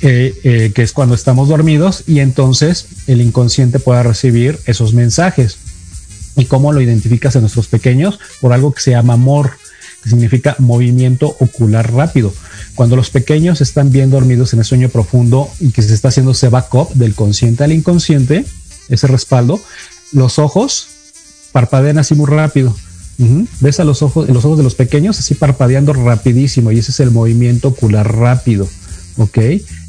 [0.00, 5.58] Eh, eh, que es cuando estamos dormidos y entonces el inconsciente pueda recibir esos mensajes.
[6.36, 8.20] ¿Y cómo lo identificas en nuestros pequeños?
[8.40, 9.52] Por algo que se llama amor,
[10.04, 12.32] que significa movimiento ocular rápido.
[12.76, 16.30] Cuando los pequeños están bien dormidos en el sueño profundo y que se está haciendo
[16.30, 18.44] ese backup del consciente al inconsciente,
[18.88, 19.60] ese respaldo,
[20.12, 20.86] los ojos
[21.52, 22.74] parpadean así muy rápido.
[23.60, 26.92] Ves a los ojos, en los ojos de los pequeños así parpadeando rapidísimo y ese
[26.92, 28.68] es el movimiento ocular rápido.
[29.16, 29.38] ¿Ok?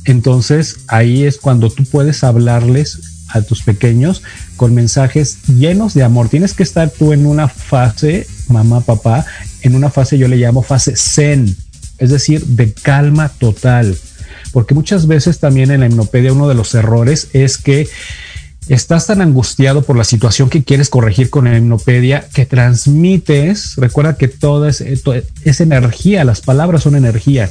[0.06, 3.00] Entonces ahí es cuando tú puedes hablarles
[3.30, 4.24] a tus pequeños
[4.58, 6.30] con mensajes llenos de amor.
[6.30, 9.26] Tienes que estar tú en una fase, mamá, papá,
[9.62, 11.56] en una fase yo le llamo fase zen,
[12.00, 13.96] es decir, de calma total.
[14.52, 17.88] Porque muchas veces también en la hipnopedia uno de los errores es que
[18.70, 24.16] estás tan angustiado por la situación que quieres corregir con la hipnopedia que transmites, recuerda
[24.16, 27.50] que toda es, eh, es, energía, las palabras son energía.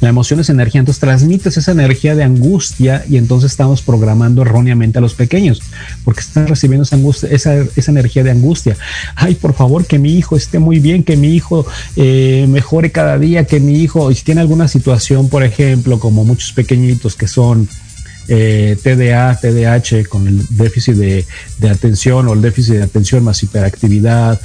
[0.00, 4.98] La emoción es energía, entonces transmites esa energía de angustia y entonces estamos programando erróneamente
[4.98, 5.62] a los pequeños
[6.04, 8.76] porque están recibiendo esa, angustia, esa, energía de angustia.
[9.14, 11.64] Ay, por favor, que mi hijo esté muy bien, que mi hijo
[11.94, 16.24] eh, mejore cada día, que mi hijo, y si tiene alguna situación, por ejemplo, como
[16.24, 17.68] muchos pequeñitos que son
[18.34, 21.26] eh, TDA, TDAH con el déficit de,
[21.70, 24.40] atención o el déficit de atención más hiperactividad,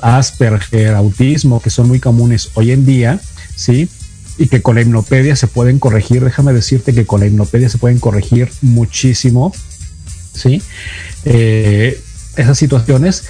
[0.00, 3.20] Asperger, autismo, que son muy comunes hoy en día,
[3.54, 3.90] ¿sí?
[4.38, 6.24] Y que con la hipnopedia se pueden corregir.
[6.24, 9.52] Déjame decirte que con la hipnopedia se pueden corregir muchísimo,
[10.32, 10.62] ¿sí?
[11.26, 12.00] Eh,
[12.36, 13.24] esas situaciones.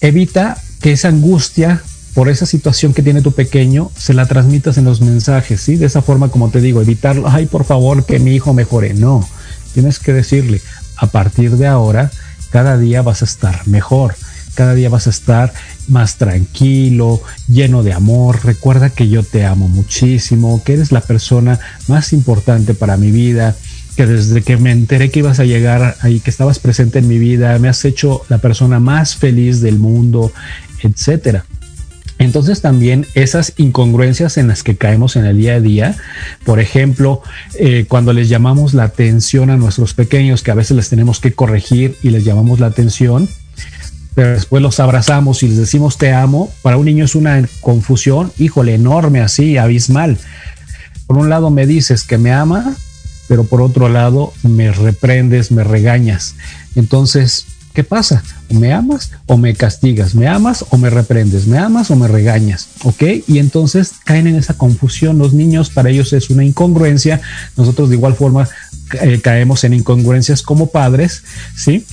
[0.00, 1.84] Evita que esa angustia
[2.14, 5.76] por esa situación que tiene tu pequeño, se la transmitas en los mensajes, ¿sí?
[5.76, 8.92] De esa forma, como te digo, evitarlo, ay, por favor, que mi hijo mejore.
[8.92, 9.26] No,
[9.72, 10.60] tienes que decirle,
[10.96, 12.10] a partir de ahora,
[12.50, 14.14] cada día vas a estar mejor,
[14.54, 15.54] cada día vas a estar
[15.88, 18.44] más tranquilo, lleno de amor.
[18.44, 21.58] Recuerda que yo te amo muchísimo, que eres la persona
[21.88, 23.56] más importante para mi vida,
[23.96, 27.18] que desde que me enteré que ibas a llegar ahí, que estabas presente en mi
[27.18, 30.30] vida, me has hecho la persona más feliz del mundo,
[30.82, 31.46] etcétera.
[32.22, 35.96] Entonces también esas incongruencias en las que caemos en el día a día,
[36.44, 37.20] por ejemplo,
[37.58, 41.32] eh, cuando les llamamos la atención a nuestros pequeños, que a veces les tenemos que
[41.32, 43.28] corregir y les llamamos la atención,
[44.14, 48.30] pero después los abrazamos y les decimos te amo, para un niño es una confusión,
[48.38, 50.16] híjole, enorme así, abismal.
[51.08, 52.76] Por un lado me dices que me ama,
[53.26, 56.36] pero por otro lado me reprendes, me regañas.
[56.76, 58.22] Entonces, ¿Qué pasa?
[58.50, 62.68] Me amas o me castigas, me amas o me reprendes, me amas o me regañas,
[62.82, 63.02] ¿ok?
[63.26, 65.18] Y entonces caen en esa confusión.
[65.18, 67.22] Los niños, para ellos es una incongruencia.
[67.56, 68.46] Nosotros de igual forma
[69.00, 71.22] eh, caemos en incongruencias como padres,
[71.56, 71.86] ¿sí?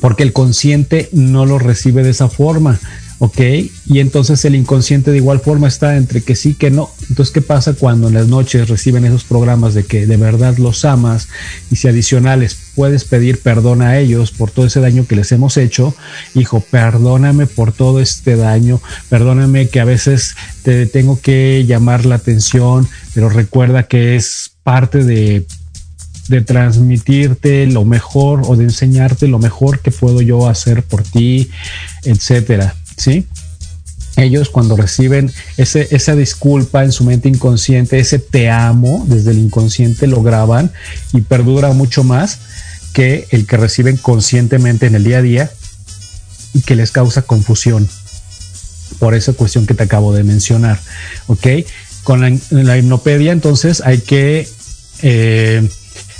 [0.00, 2.78] Porque el consciente no lo recibe de esa forma.
[3.24, 3.40] ¿Ok?
[3.86, 6.90] Y entonces el inconsciente de igual forma está entre que sí, que no.
[7.08, 10.84] Entonces, ¿qué pasa cuando en las noches reciben esos programas de que de verdad los
[10.84, 11.28] amas
[11.70, 15.56] y si adicionales puedes pedir perdón a ellos por todo ese daño que les hemos
[15.56, 15.94] hecho?
[16.34, 22.16] Hijo, perdóname por todo este daño, perdóname que a veces te tengo que llamar la
[22.16, 25.46] atención, pero recuerda que es parte de
[26.28, 31.50] de transmitirte lo mejor o de enseñarte lo mejor que puedo yo hacer por ti,
[32.04, 32.74] etcétera.
[32.96, 33.26] ¿Sí?
[34.16, 39.38] Ellos cuando reciben ese, esa disculpa en su mente inconsciente, ese te amo desde el
[39.38, 40.72] inconsciente lo graban
[41.12, 42.38] y perdura mucho más
[42.92, 45.50] que el que reciben conscientemente en el día a día
[46.52, 47.88] y que les causa confusión
[49.00, 50.78] por esa cuestión que te acabo de mencionar.
[51.26, 51.46] ¿Ok?
[52.04, 52.20] Con
[52.50, 54.46] la, hipnopedia entonces hay que
[55.02, 55.68] eh,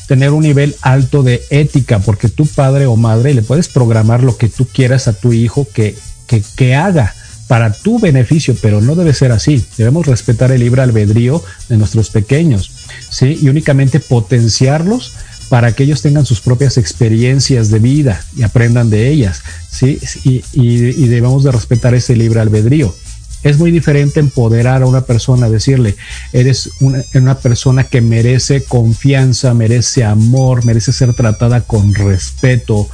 [0.09, 4.37] tener un nivel alto de ética porque tu padre o madre le puedes programar lo
[4.37, 5.95] que tú quieras a tu hijo que
[6.41, 7.15] que, haga
[7.49, 9.65] para tu beneficio, pero no debe ser así.
[9.77, 12.71] Debemos respetar el libre albedrío de nuestros pequeños,
[13.11, 13.39] ¿sí?
[13.41, 15.13] Y únicamente potenciarlos
[15.49, 20.01] para que ellos tengan sus propias experiencias de vida y aprendan de ellas, ¿sí?
[20.25, 22.95] Y, debemos de respetar ese libre albedrío.
[23.43, 25.97] Es muy diferente empoderar a una persona, decirle,
[26.33, 32.89] eres una, una persona que merece confianza, merece amor, merece ser tratada con respeto,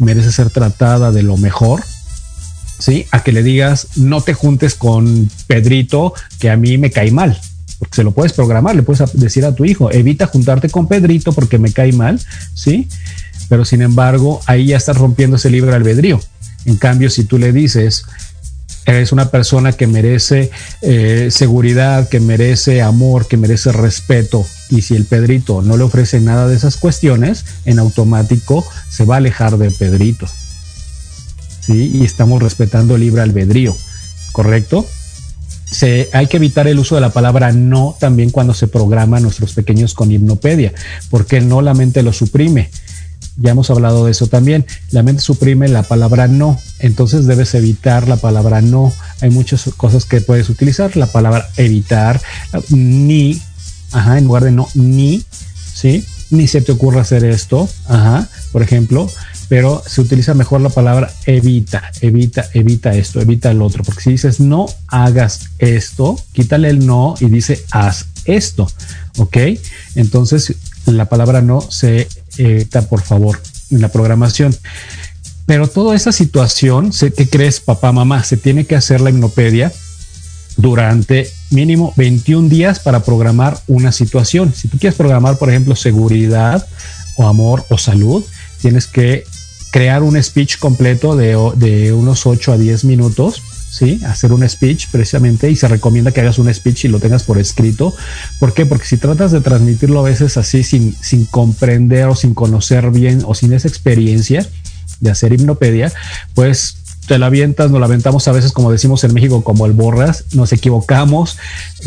[0.00, 1.84] merece ser tratada de lo mejor,
[2.82, 3.06] ¿sí?
[3.12, 7.40] A que le digas, no te juntes con Pedrito, que a mí me cae mal.
[7.78, 11.32] Porque se lo puedes programar, le puedes decir a tu hijo, evita juntarte con Pedrito
[11.32, 12.20] porque me cae mal,
[12.54, 12.88] ¿sí?
[13.48, 16.20] Pero sin embargo, ahí ya estás rompiendo ese libre albedrío.
[16.64, 18.04] En cambio, si tú le dices,
[18.84, 24.96] eres una persona que merece eh, seguridad, que merece amor, que merece respeto, y si
[24.96, 29.56] el Pedrito no le ofrece nada de esas cuestiones, en automático se va a alejar
[29.56, 30.26] de Pedrito.
[31.68, 33.76] Y estamos respetando el libre albedrío,
[34.32, 34.86] ¿correcto?
[35.64, 39.20] Se, hay que evitar el uso de la palabra no también cuando se programa a
[39.20, 40.72] nuestros pequeños con hipnopedia,
[41.08, 42.70] porque no la mente lo suprime.
[43.36, 44.66] Ya hemos hablado de eso también.
[44.90, 48.92] La mente suprime la palabra no, entonces debes evitar la palabra no.
[49.20, 50.96] Hay muchas cosas que puedes utilizar.
[50.96, 52.20] La palabra evitar,
[52.68, 53.40] ni,
[53.92, 55.24] ajá, en lugar de no, ni,
[55.74, 56.04] ¿sí?
[56.32, 59.08] Ni se te ocurra hacer esto, ajá, por ejemplo
[59.52, 64.10] pero se utiliza mejor la palabra evita, evita, evita esto, evita el otro, porque si
[64.12, 68.66] dices no hagas esto, quítale el no y dice haz esto,
[69.18, 69.36] ¿ok?
[69.94, 70.54] Entonces
[70.86, 72.08] la palabra no se
[72.38, 74.56] evita, por favor, en la programación.
[75.44, 78.24] Pero toda esa situación, ¿qué crees, papá, mamá?
[78.24, 79.70] Se tiene que hacer la hipnopedia
[80.56, 84.52] durante mínimo 21 días para programar una situación.
[84.54, 86.66] Si tú quieres programar, por ejemplo, seguridad
[87.16, 88.24] o amor o salud,
[88.60, 89.24] tienes que
[89.72, 93.42] crear un speech completo de, de unos 8 a 10 minutos.
[93.70, 94.00] ¿sí?
[94.04, 97.38] Hacer un speech precisamente y se recomienda que hagas un speech y lo tengas por
[97.38, 97.94] escrito.
[98.38, 98.66] ¿Por qué?
[98.66, 103.22] Porque si tratas de transmitirlo a veces así sin, sin comprender o sin conocer bien
[103.26, 104.46] o sin esa experiencia
[105.00, 105.90] de hacer hipnopedia,
[106.34, 106.76] pues
[107.12, 110.24] te la avientas, nos la aventamos a veces, como decimos en México, como el borras,
[110.32, 111.36] nos equivocamos,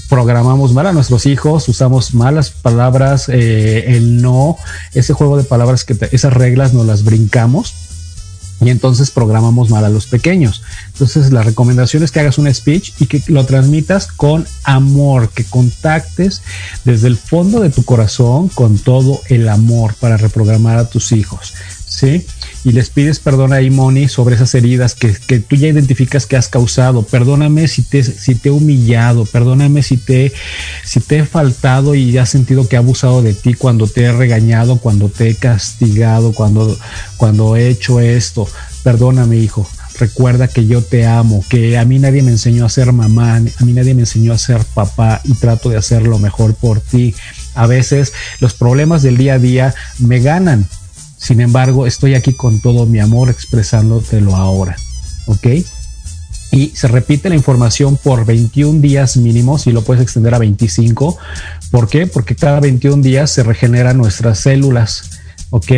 [0.07, 4.55] programamos mal a nuestros hijos, usamos malas palabras, eh, el no,
[4.93, 7.73] ese juego de palabras que esas reglas nos las brincamos
[8.61, 10.61] y entonces programamos mal a los pequeños.
[10.93, 15.43] Entonces la recomendación es que hagas un speech y que lo transmitas con amor, que
[15.43, 16.43] contactes
[16.83, 21.55] desde el fondo de tu corazón con todo el amor para reprogramar a tus hijos.
[21.95, 22.25] ¿Sí?
[22.65, 26.47] y les pides perdón a Imoni sobre esas heridas que, tú ya identificas que has
[26.49, 27.03] causado.
[27.03, 30.33] Perdóname si te, si te he humillado, perdóname si te,
[30.83, 34.11] si te he faltado y has sentido que he abusado de ti cuando te he
[34.11, 36.75] regañado, cuando te he castigado, cuando,
[37.17, 38.47] cuando he hecho esto.
[38.83, 39.69] Perdóname, hijo.
[39.99, 43.65] Recuerda que yo te amo, que a mí nadie me enseñó a ser mamá, a
[43.65, 47.13] mí nadie me enseñó a ser papá y trato de hacer lo mejor por ti.
[47.53, 50.67] A veces los problemas del día a día me ganan,
[51.25, 54.75] sin embargo, estoy aquí con todo mi amor expresándotelo ahora.
[55.25, 55.47] ¿Ok?
[56.51, 61.17] Y se repite la información por 21 días mínimos y lo puedes extender a 25.
[61.71, 62.05] ¿Por qué?
[62.05, 65.09] Porque cada 21 días se regeneran nuestras células.
[65.49, 65.71] ¿Ok?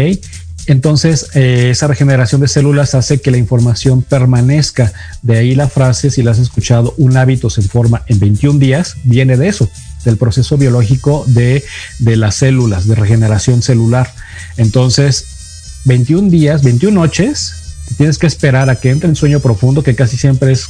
[0.66, 4.92] Entonces, eh, esa regeneración de células hace que la información permanezca.
[5.22, 8.96] De ahí la frase, si la has escuchado, un hábito se forma en 21 días,
[9.06, 9.70] viene de eso,
[10.04, 11.64] del proceso biológico de,
[12.00, 14.14] de las células, de regeneración celular.
[14.58, 15.37] Entonces,
[15.88, 17.54] 21 días, 21 noches,
[17.98, 20.68] tienes que esperar a que entre en sueño profundo, que casi siempre es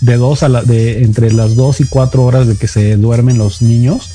[0.00, 3.38] de dos a la, de entre las dos y cuatro horas de que se duermen
[3.38, 4.10] los niños.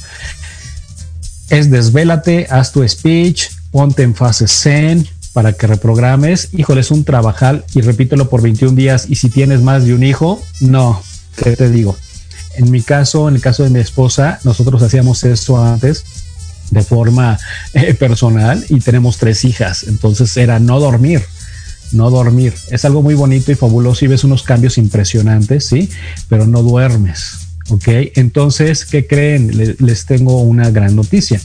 [1.49, 6.49] Es desvélate, haz tu speech, ponte en fase zen, para que reprogrames.
[6.51, 9.05] Híjole, es un trabajal y repítelo por 21 días.
[9.09, 11.01] Y si tienes más de un hijo, no,
[11.41, 11.95] ¿qué te digo?
[12.55, 16.03] En mi caso, en el caso de mi esposa, nosotros hacíamos esto antes
[16.74, 17.39] de forma
[17.74, 19.84] eh, personal y tenemos tres hijas.
[19.84, 21.24] Entonces era no dormir,
[21.91, 22.53] no dormir.
[22.69, 25.89] Es algo muy bonito y fabuloso y ves unos cambios impresionantes, ¿sí?
[26.28, 27.88] Pero no duermes, ¿ok?
[28.15, 29.76] Entonces, ¿qué creen?
[29.80, 31.39] Les tengo una gran noticia.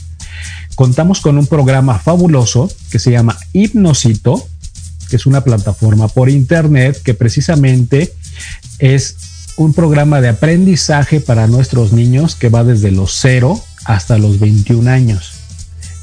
[0.75, 4.47] Contamos con un programa fabuloso que se llama Hipnosito,
[5.09, 8.13] que es una plataforma por internet que precisamente
[8.79, 9.17] es
[9.57, 14.87] un programa de aprendizaje para nuestros niños que va desde los 0 hasta los 21
[14.87, 15.31] años.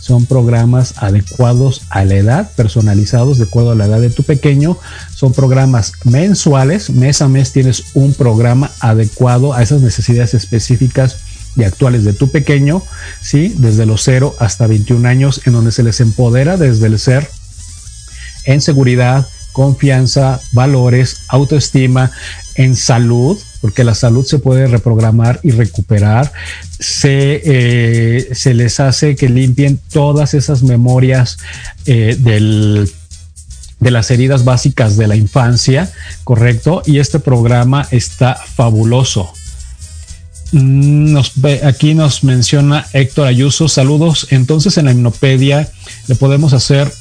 [0.01, 4.77] Son programas adecuados a la edad, personalizados de acuerdo a la edad de tu pequeño.
[5.15, 6.91] Son programas mensuales.
[6.91, 11.19] Mes a mes tienes un programa adecuado a esas necesidades específicas
[11.55, 12.83] y actuales de tu pequeño,
[13.23, 13.55] ¿sí?
[13.57, 17.31] Desde los 0 hasta 21 años, en donde se les empodera desde el ser
[18.47, 22.11] en seguridad, confianza, valores, autoestima,
[22.57, 26.33] en salud, porque la salud se puede reprogramar y recuperar.
[26.79, 31.37] Se, eh, se les hace que limpien todas esas memorias
[31.85, 32.89] eh, del
[33.81, 35.93] de las heridas básicas de la infancia,
[36.23, 36.85] ¿correcto?
[36.87, 39.33] Y este programa está fabuloso.
[40.53, 41.17] Mm,
[41.65, 44.29] aquí nos menciona Héctor Ayuso, saludos.
[44.31, 45.69] Entonces en la hipnopedia
[46.07, 46.93] le podemos hacer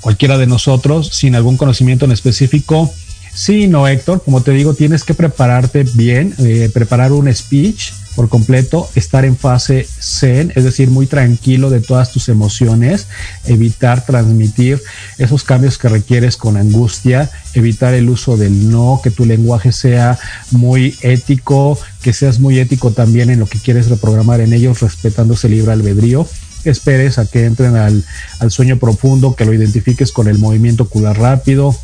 [0.00, 2.92] cualquiera de nosotros sin algún conocimiento en específico.
[3.32, 8.28] Sí, no, Héctor, como te digo, tienes que prepararte bien, eh, preparar un speech por
[8.28, 13.06] completo, estar en fase zen, es decir, muy tranquilo de todas tus emociones,
[13.46, 14.82] evitar transmitir
[15.16, 20.18] esos cambios que requieres con angustia, evitar el uso del no, que tu lenguaje sea
[20.50, 25.34] muy ético, que seas muy ético también en lo que quieres reprogramar en ellos, respetando
[25.34, 26.26] ese libre albedrío
[26.64, 28.04] esperes a que entren al,
[28.38, 31.74] al, sueño profundo, que lo identifiques con el movimiento ocular rápido.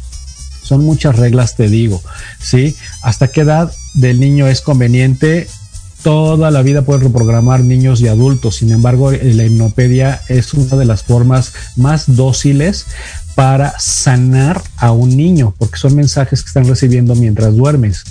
[0.66, 2.02] Son muchas reglas, te digo,
[2.40, 2.74] ¿sí?
[3.02, 5.46] ¿Hasta qué edad del niño es conveniente?
[6.02, 8.56] Toda la vida puedes reprogramar niños y adultos.
[8.56, 12.86] Sin embargo, la hipnopedia es una de las formas más dóciles
[13.36, 18.02] para sanar a un niño, porque son mensajes que están recibiendo mientras duermes.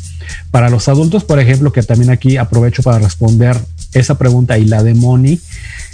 [0.51, 3.57] Para los adultos, por ejemplo, que también aquí aprovecho para responder
[3.93, 5.39] esa pregunta y la de Moni,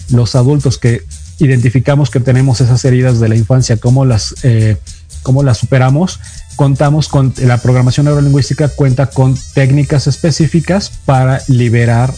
[0.10, 1.04] los adultos que
[1.40, 4.78] identificamos que tenemos esas heridas de la infancia, cómo las, eh,
[5.24, 6.20] cómo las superamos,
[6.56, 12.14] contamos con la programación neurolingüística cuenta con técnicas específicas para liberar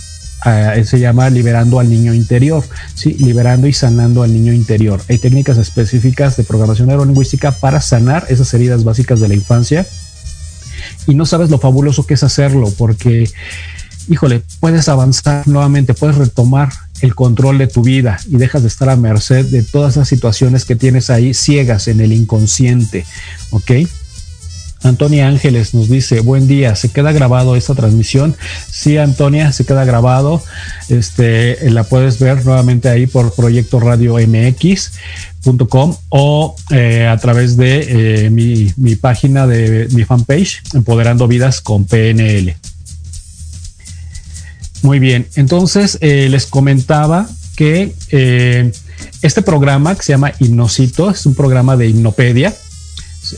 [0.45, 2.63] eh, se llama liberando al niño interior,
[2.95, 3.13] ¿sí?
[3.13, 5.01] liberando y sanando al niño interior.
[5.07, 9.85] Hay técnicas específicas de programación neurolingüística para sanar esas heridas básicas de la infancia
[11.07, 13.29] y no sabes lo fabuloso que es hacerlo porque,
[14.09, 16.69] híjole, puedes avanzar nuevamente, puedes retomar
[17.01, 20.65] el control de tu vida y dejas de estar a merced de todas esas situaciones
[20.65, 23.05] que tienes ahí ciegas en el inconsciente,
[23.51, 23.71] ¿ok?
[24.83, 28.35] Antonia Ángeles nos dice, buen día, ¿se queda grabado esta transmisión?
[28.69, 30.43] Sí, Antonia, se queda grabado.
[30.89, 38.25] Este, la puedes ver nuevamente ahí por Proyecto Radio MX.com o eh, a través de
[38.25, 42.55] eh, mi, mi página de mi fanpage, Empoderando Vidas con PNL.
[44.81, 47.93] Muy bien, entonces eh, les comentaba que
[49.21, 52.53] este programa que se llama Hipnocito es un programa de hipnopedia.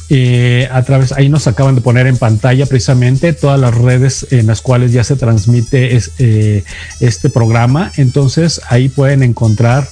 [0.09, 4.47] Eh, a través, ahí nos acaban de poner en pantalla precisamente todas las redes en
[4.47, 7.91] las cuales ya se transmite este programa.
[7.97, 9.87] Entonces ahí pueden encontrar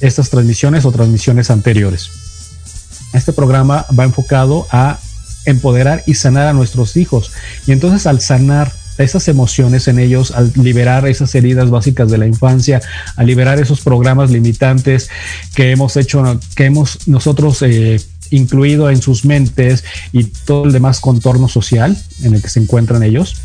[0.00, 2.10] estas transmisiones o transmisiones anteriores.
[3.14, 4.98] Este programa va enfocado a
[5.46, 7.32] empoderar y sanar a nuestros hijos.
[7.66, 12.26] Y entonces al sanar esas emociones en ellos, al liberar esas heridas básicas de la
[12.26, 12.80] infancia,
[13.16, 15.08] al liberar esos programas limitantes
[15.54, 18.00] que hemos hecho, que hemos nosotros eh,
[18.30, 23.02] incluido en sus mentes y todo el demás contorno social en el que se encuentran
[23.02, 23.36] ellos,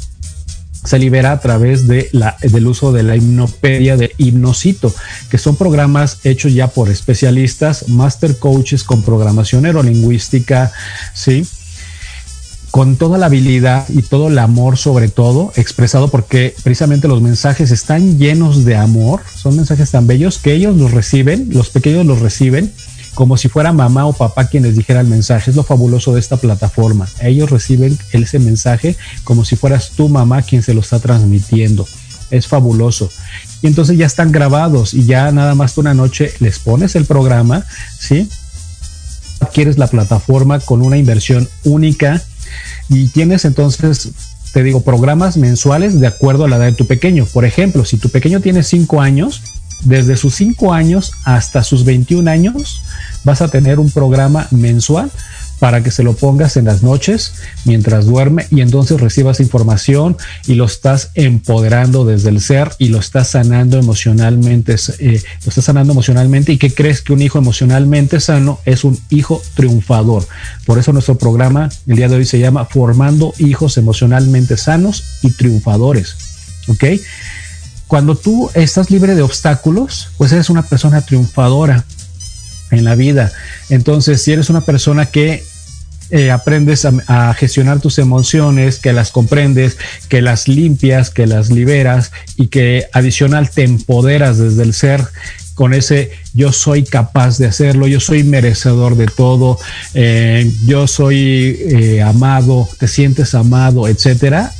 [0.84, 4.94] se libera a través de la, del uso de la hipnopedia de hipnocito,
[5.30, 10.72] que son programas hechos ya por especialistas, master coaches con programación neurolingüística,
[11.14, 11.46] ¿sí?
[12.74, 17.70] con toda la habilidad y todo el amor sobre todo expresado porque precisamente los mensajes
[17.70, 22.20] están llenos de amor, son mensajes tan bellos que ellos los reciben, los pequeños los
[22.20, 22.74] reciben
[23.14, 25.52] como si fuera mamá o papá quien les dijera el mensaje.
[25.52, 27.08] Es lo fabuloso de esta plataforma.
[27.22, 31.88] Ellos reciben ese mensaje como si fueras tu mamá quien se lo está transmitiendo.
[32.32, 33.12] Es fabuloso.
[33.62, 37.06] Y entonces ya están grabados y ya nada más tú una noche les pones el
[37.06, 37.66] programa,
[38.00, 38.30] ¿sí?
[39.40, 42.22] Adquieres la plataforma con una inversión única
[42.90, 44.10] y tienes entonces,
[44.54, 47.26] te digo, programas mensuales de acuerdo a la edad de tu pequeño.
[47.26, 49.42] Por ejemplo, si tu pequeño tiene cinco años,
[49.82, 52.82] desde sus 5 años hasta sus 21 años,
[53.24, 55.12] vas a tener un programa mensual
[55.64, 60.56] para que se lo pongas en las noches mientras duerme y entonces recibas información y
[60.56, 66.52] lo estás empoderando desde el ser y lo estás sanando emocionalmente, eh, estás sanando emocionalmente
[66.52, 70.28] y que crees que un hijo emocionalmente sano es un hijo triunfador.
[70.66, 75.32] Por eso nuestro programa el día de hoy se llama Formando hijos emocionalmente sanos y
[75.32, 76.18] triunfadores.
[76.68, 76.84] ¿Ok?
[77.88, 81.86] Cuando tú estás libre de obstáculos, pues eres una persona triunfadora
[82.72, 83.32] en la vida.
[83.70, 85.44] Entonces, si eres una persona que
[86.10, 89.78] eh, aprendes a, gestionar tus emociones, que las comprendes,
[90.10, 95.04] que las limpias, que las liberas y que adicional te empoderas desde el ser
[95.56, 99.60] con ese yo soy capaz de hacerlo, yo soy merecedor de todo,
[99.94, 104.52] eh, yo soy eh, amado, te sientes amado, etcétera,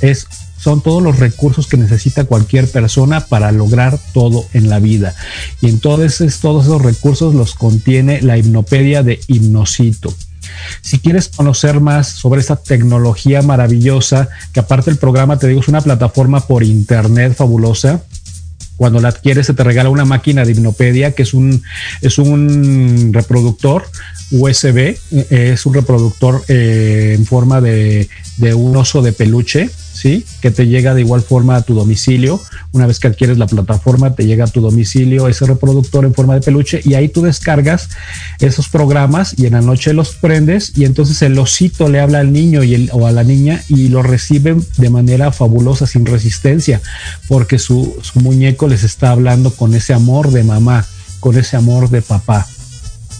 [0.00, 0.26] es
[0.62, 5.14] son todos los recursos que necesita cualquier persona para lograr todo en la vida.
[5.60, 10.14] Y entonces todos esos recursos los contiene la hipnopedia de Hipnocito.
[10.80, 15.68] Si quieres conocer más sobre esta tecnología maravillosa, que aparte el programa, te digo, es
[15.68, 18.02] una plataforma por internet fabulosa,
[18.76, 21.62] cuando la adquieres se te regala una máquina de hipnopedia que es un,
[22.00, 23.84] es un reproductor
[24.30, 24.96] USB, eh,
[25.30, 28.08] es un reproductor eh, en forma de,
[28.38, 30.24] de un oso de peluche ¿sí?
[30.40, 32.40] Que te llega de igual forma a tu domicilio.
[32.72, 36.34] Una vez que adquieres la plataforma, te llega a tu domicilio ese reproductor en forma
[36.34, 37.90] de peluche y ahí tú descargas
[38.40, 42.32] esos programas y en la noche los prendes y entonces el osito le habla al
[42.32, 46.80] niño y o a la niña y lo reciben de manera fabulosa, sin resistencia,
[47.28, 50.86] porque su, su muñeco les está hablando con ese amor de mamá,
[51.20, 52.46] con ese amor de papá.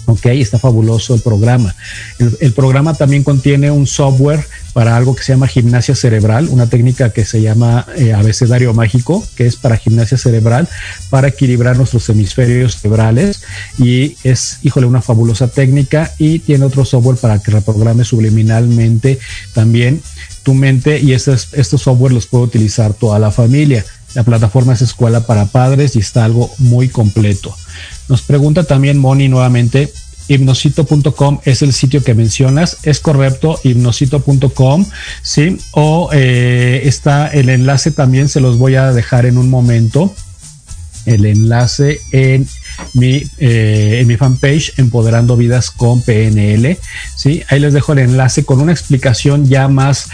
[0.06, 1.74] Ok, está fabuloso el programa.
[2.18, 7.10] El, programa también contiene un software para algo que se llama gimnasia cerebral, una técnica
[7.10, 10.68] que se llama eh, abecedario mágico, que es para gimnasia cerebral,
[11.08, 13.42] para equilibrar nuestros hemisferios cerebrales.
[13.78, 16.12] Y es, híjole, una fabulosa técnica.
[16.18, 19.20] Y tiene otro software para que reprograme subliminalmente
[19.54, 20.02] también
[20.42, 20.98] tu mente.
[20.98, 23.84] Y estos, estos software los puede utilizar toda la familia.
[24.14, 27.54] La plataforma es escuela para padres y está algo muy completo.
[28.08, 29.92] Nos pregunta también Moni nuevamente,
[30.28, 34.86] hipnocito.com es el sitio que mencionas, es correcto, hipnocito.com,
[35.22, 35.58] ¿sí?
[35.72, 40.14] O eh, está el enlace también, se los voy a dejar en un momento,
[41.06, 42.46] el enlace en
[42.94, 46.78] mi, eh, en mi fanpage Empoderando Vidas con PNL.
[47.16, 47.42] ¿sí?
[47.48, 50.08] Ahí les dejo el enlace con una explicación ya más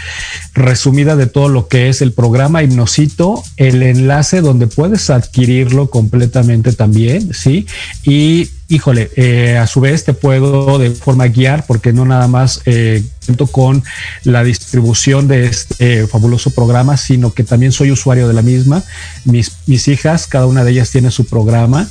[0.53, 6.73] resumida de todo lo que es el programa Hipnocito, el enlace donde puedes adquirirlo completamente
[6.73, 7.67] también, ¿sí?
[8.03, 12.61] Y híjole, eh, a su vez te puedo de forma guiar porque no nada más
[12.65, 13.83] eh, cuento con
[14.23, 18.83] la distribución de este fabuloso programa, sino que también soy usuario de la misma.
[19.25, 21.89] Mis, mis hijas, cada una de ellas tiene su programa.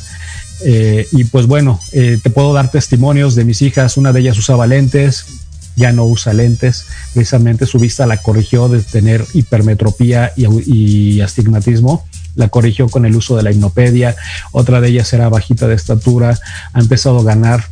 [0.64, 3.96] Eh, y pues bueno, eh, te puedo dar testimonios de mis hijas.
[3.96, 5.26] Una de ellas usaba lentes,
[5.76, 6.86] ya no usa lentes.
[7.14, 12.06] Precisamente su vista la corrigió de tener hipermetropía y, astigmatismo.
[12.34, 14.16] La corrigió con el uso de la hipnopedia.
[14.52, 16.38] Otra de ellas era bajita de estatura.
[16.72, 17.64] Ha empezado a ganar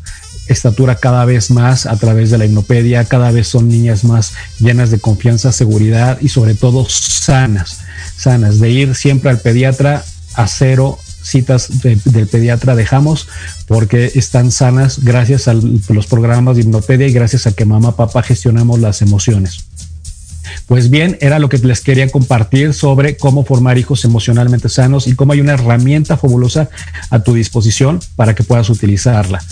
[0.48, 3.04] estatura cada vez más a través de la hipnopedia.
[3.04, 7.80] Cada vez son niñas más llenas de confianza, seguridad y sobre todo sanas.
[8.16, 8.60] Sanas.
[8.60, 13.28] De ir siempre al pediatra a cero citas del pediatra dejamos
[13.66, 18.22] porque están sanas gracias a los programas de hipnopedia y gracias a que mamá, papá
[18.22, 19.65] gestionamos las emociones.
[20.66, 25.14] Pues bien, era lo que les quería compartir sobre cómo formar hijos emocionalmente sanos y
[25.14, 26.68] cómo hay una herramienta fabulosa
[27.10, 29.42] a tu disposición para que puedas utilizarla.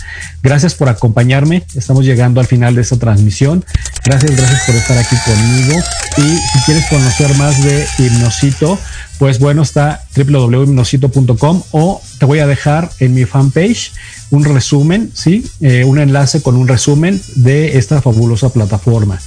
[0.43, 1.63] Gracias por acompañarme.
[1.75, 3.63] Estamos llegando al final de esta transmisión.
[4.03, 5.79] Gracias, gracias por estar aquí conmigo.
[6.17, 8.77] Y si quieres conocer más de Hipnocito,
[9.17, 13.93] pues bueno, está www.hipnocito.com o te voy a dejar en mi fanpage
[14.31, 15.45] un resumen, ¿sí?
[15.61, 19.19] Eh, un enlace con un resumen de esta fabulosa plataforma.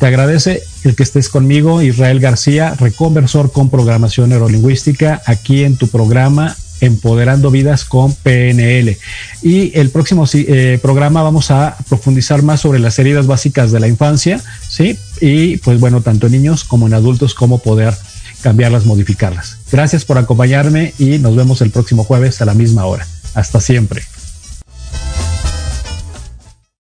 [0.00, 5.88] Te agradece el que estés conmigo, Israel García, reconversor con programación neurolingüística, aquí en tu
[5.88, 8.96] programa Empoderando Vidas con PNL.
[9.42, 13.88] Y el próximo eh, programa vamos a profundizar más sobre las heridas básicas de la
[13.88, 14.98] infancia, ¿sí?
[15.20, 17.94] Y pues bueno, tanto en niños como en adultos, cómo poder
[18.40, 19.58] cambiarlas, modificarlas.
[19.70, 23.06] Gracias por acompañarme y nos vemos el próximo jueves a la misma hora.
[23.34, 24.02] Hasta siempre.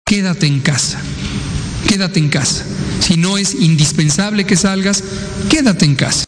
[0.04, 0.98] Quédate en casa.
[1.88, 2.64] Quédate en casa.
[3.00, 5.02] Si no es indispensable que salgas,
[5.48, 6.24] quédate en casa.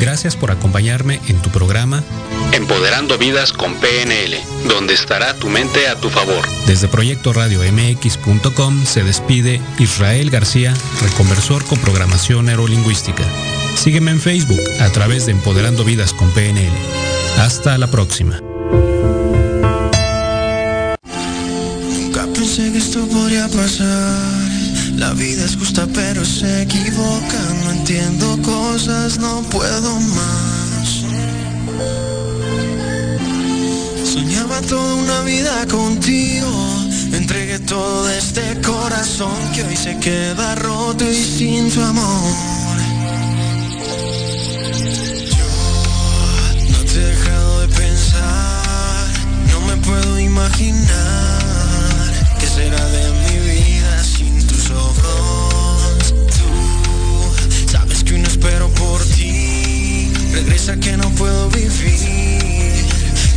[0.00, 2.02] Gracias por acompañarme en tu programa
[2.52, 4.36] Empoderando Vidas con PNL,
[4.68, 6.46] donde estará tu mente a tu favor.
[6.66, 13.24] Desde Proyecto Radio MX.com se despide Israel García, reconversor con programación neurolingüística.
[13.76, 16.72] Sígueme en Facebook a través de Empoderando Vidas con PNL.
[17.38, 18.40] Hasta la próxima.
[22.48, 24.48] sé que esto podría pasar.
[24.96, 27.40] La vida es justa pero se equivoca.
[27.64, 30.88] No entiendo cosas, no puedo más.
[34.12, 36.50] Soñaba toda una vida contigo.
[37.12, 42.78] Entregué todo este corazón que hoy se queda roto y sin tu amor.
[45.36, 45.48] Yo
[46.72, 49.06] no te he dejado de pensar.
[49.52, 51.57] No me puedo imaginar
[52.58, 56.14] será de mi vida sin tus ojos?
[56.38, 60.10] Tú sabes que no espero por ti.
[60.32, 62.84] Regresa que no puedo vivir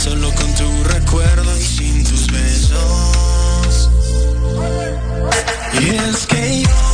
[0.03, 3.89] solo con tu recuerdo y sin tus besos.
[5.79, 6.90] Y es que yo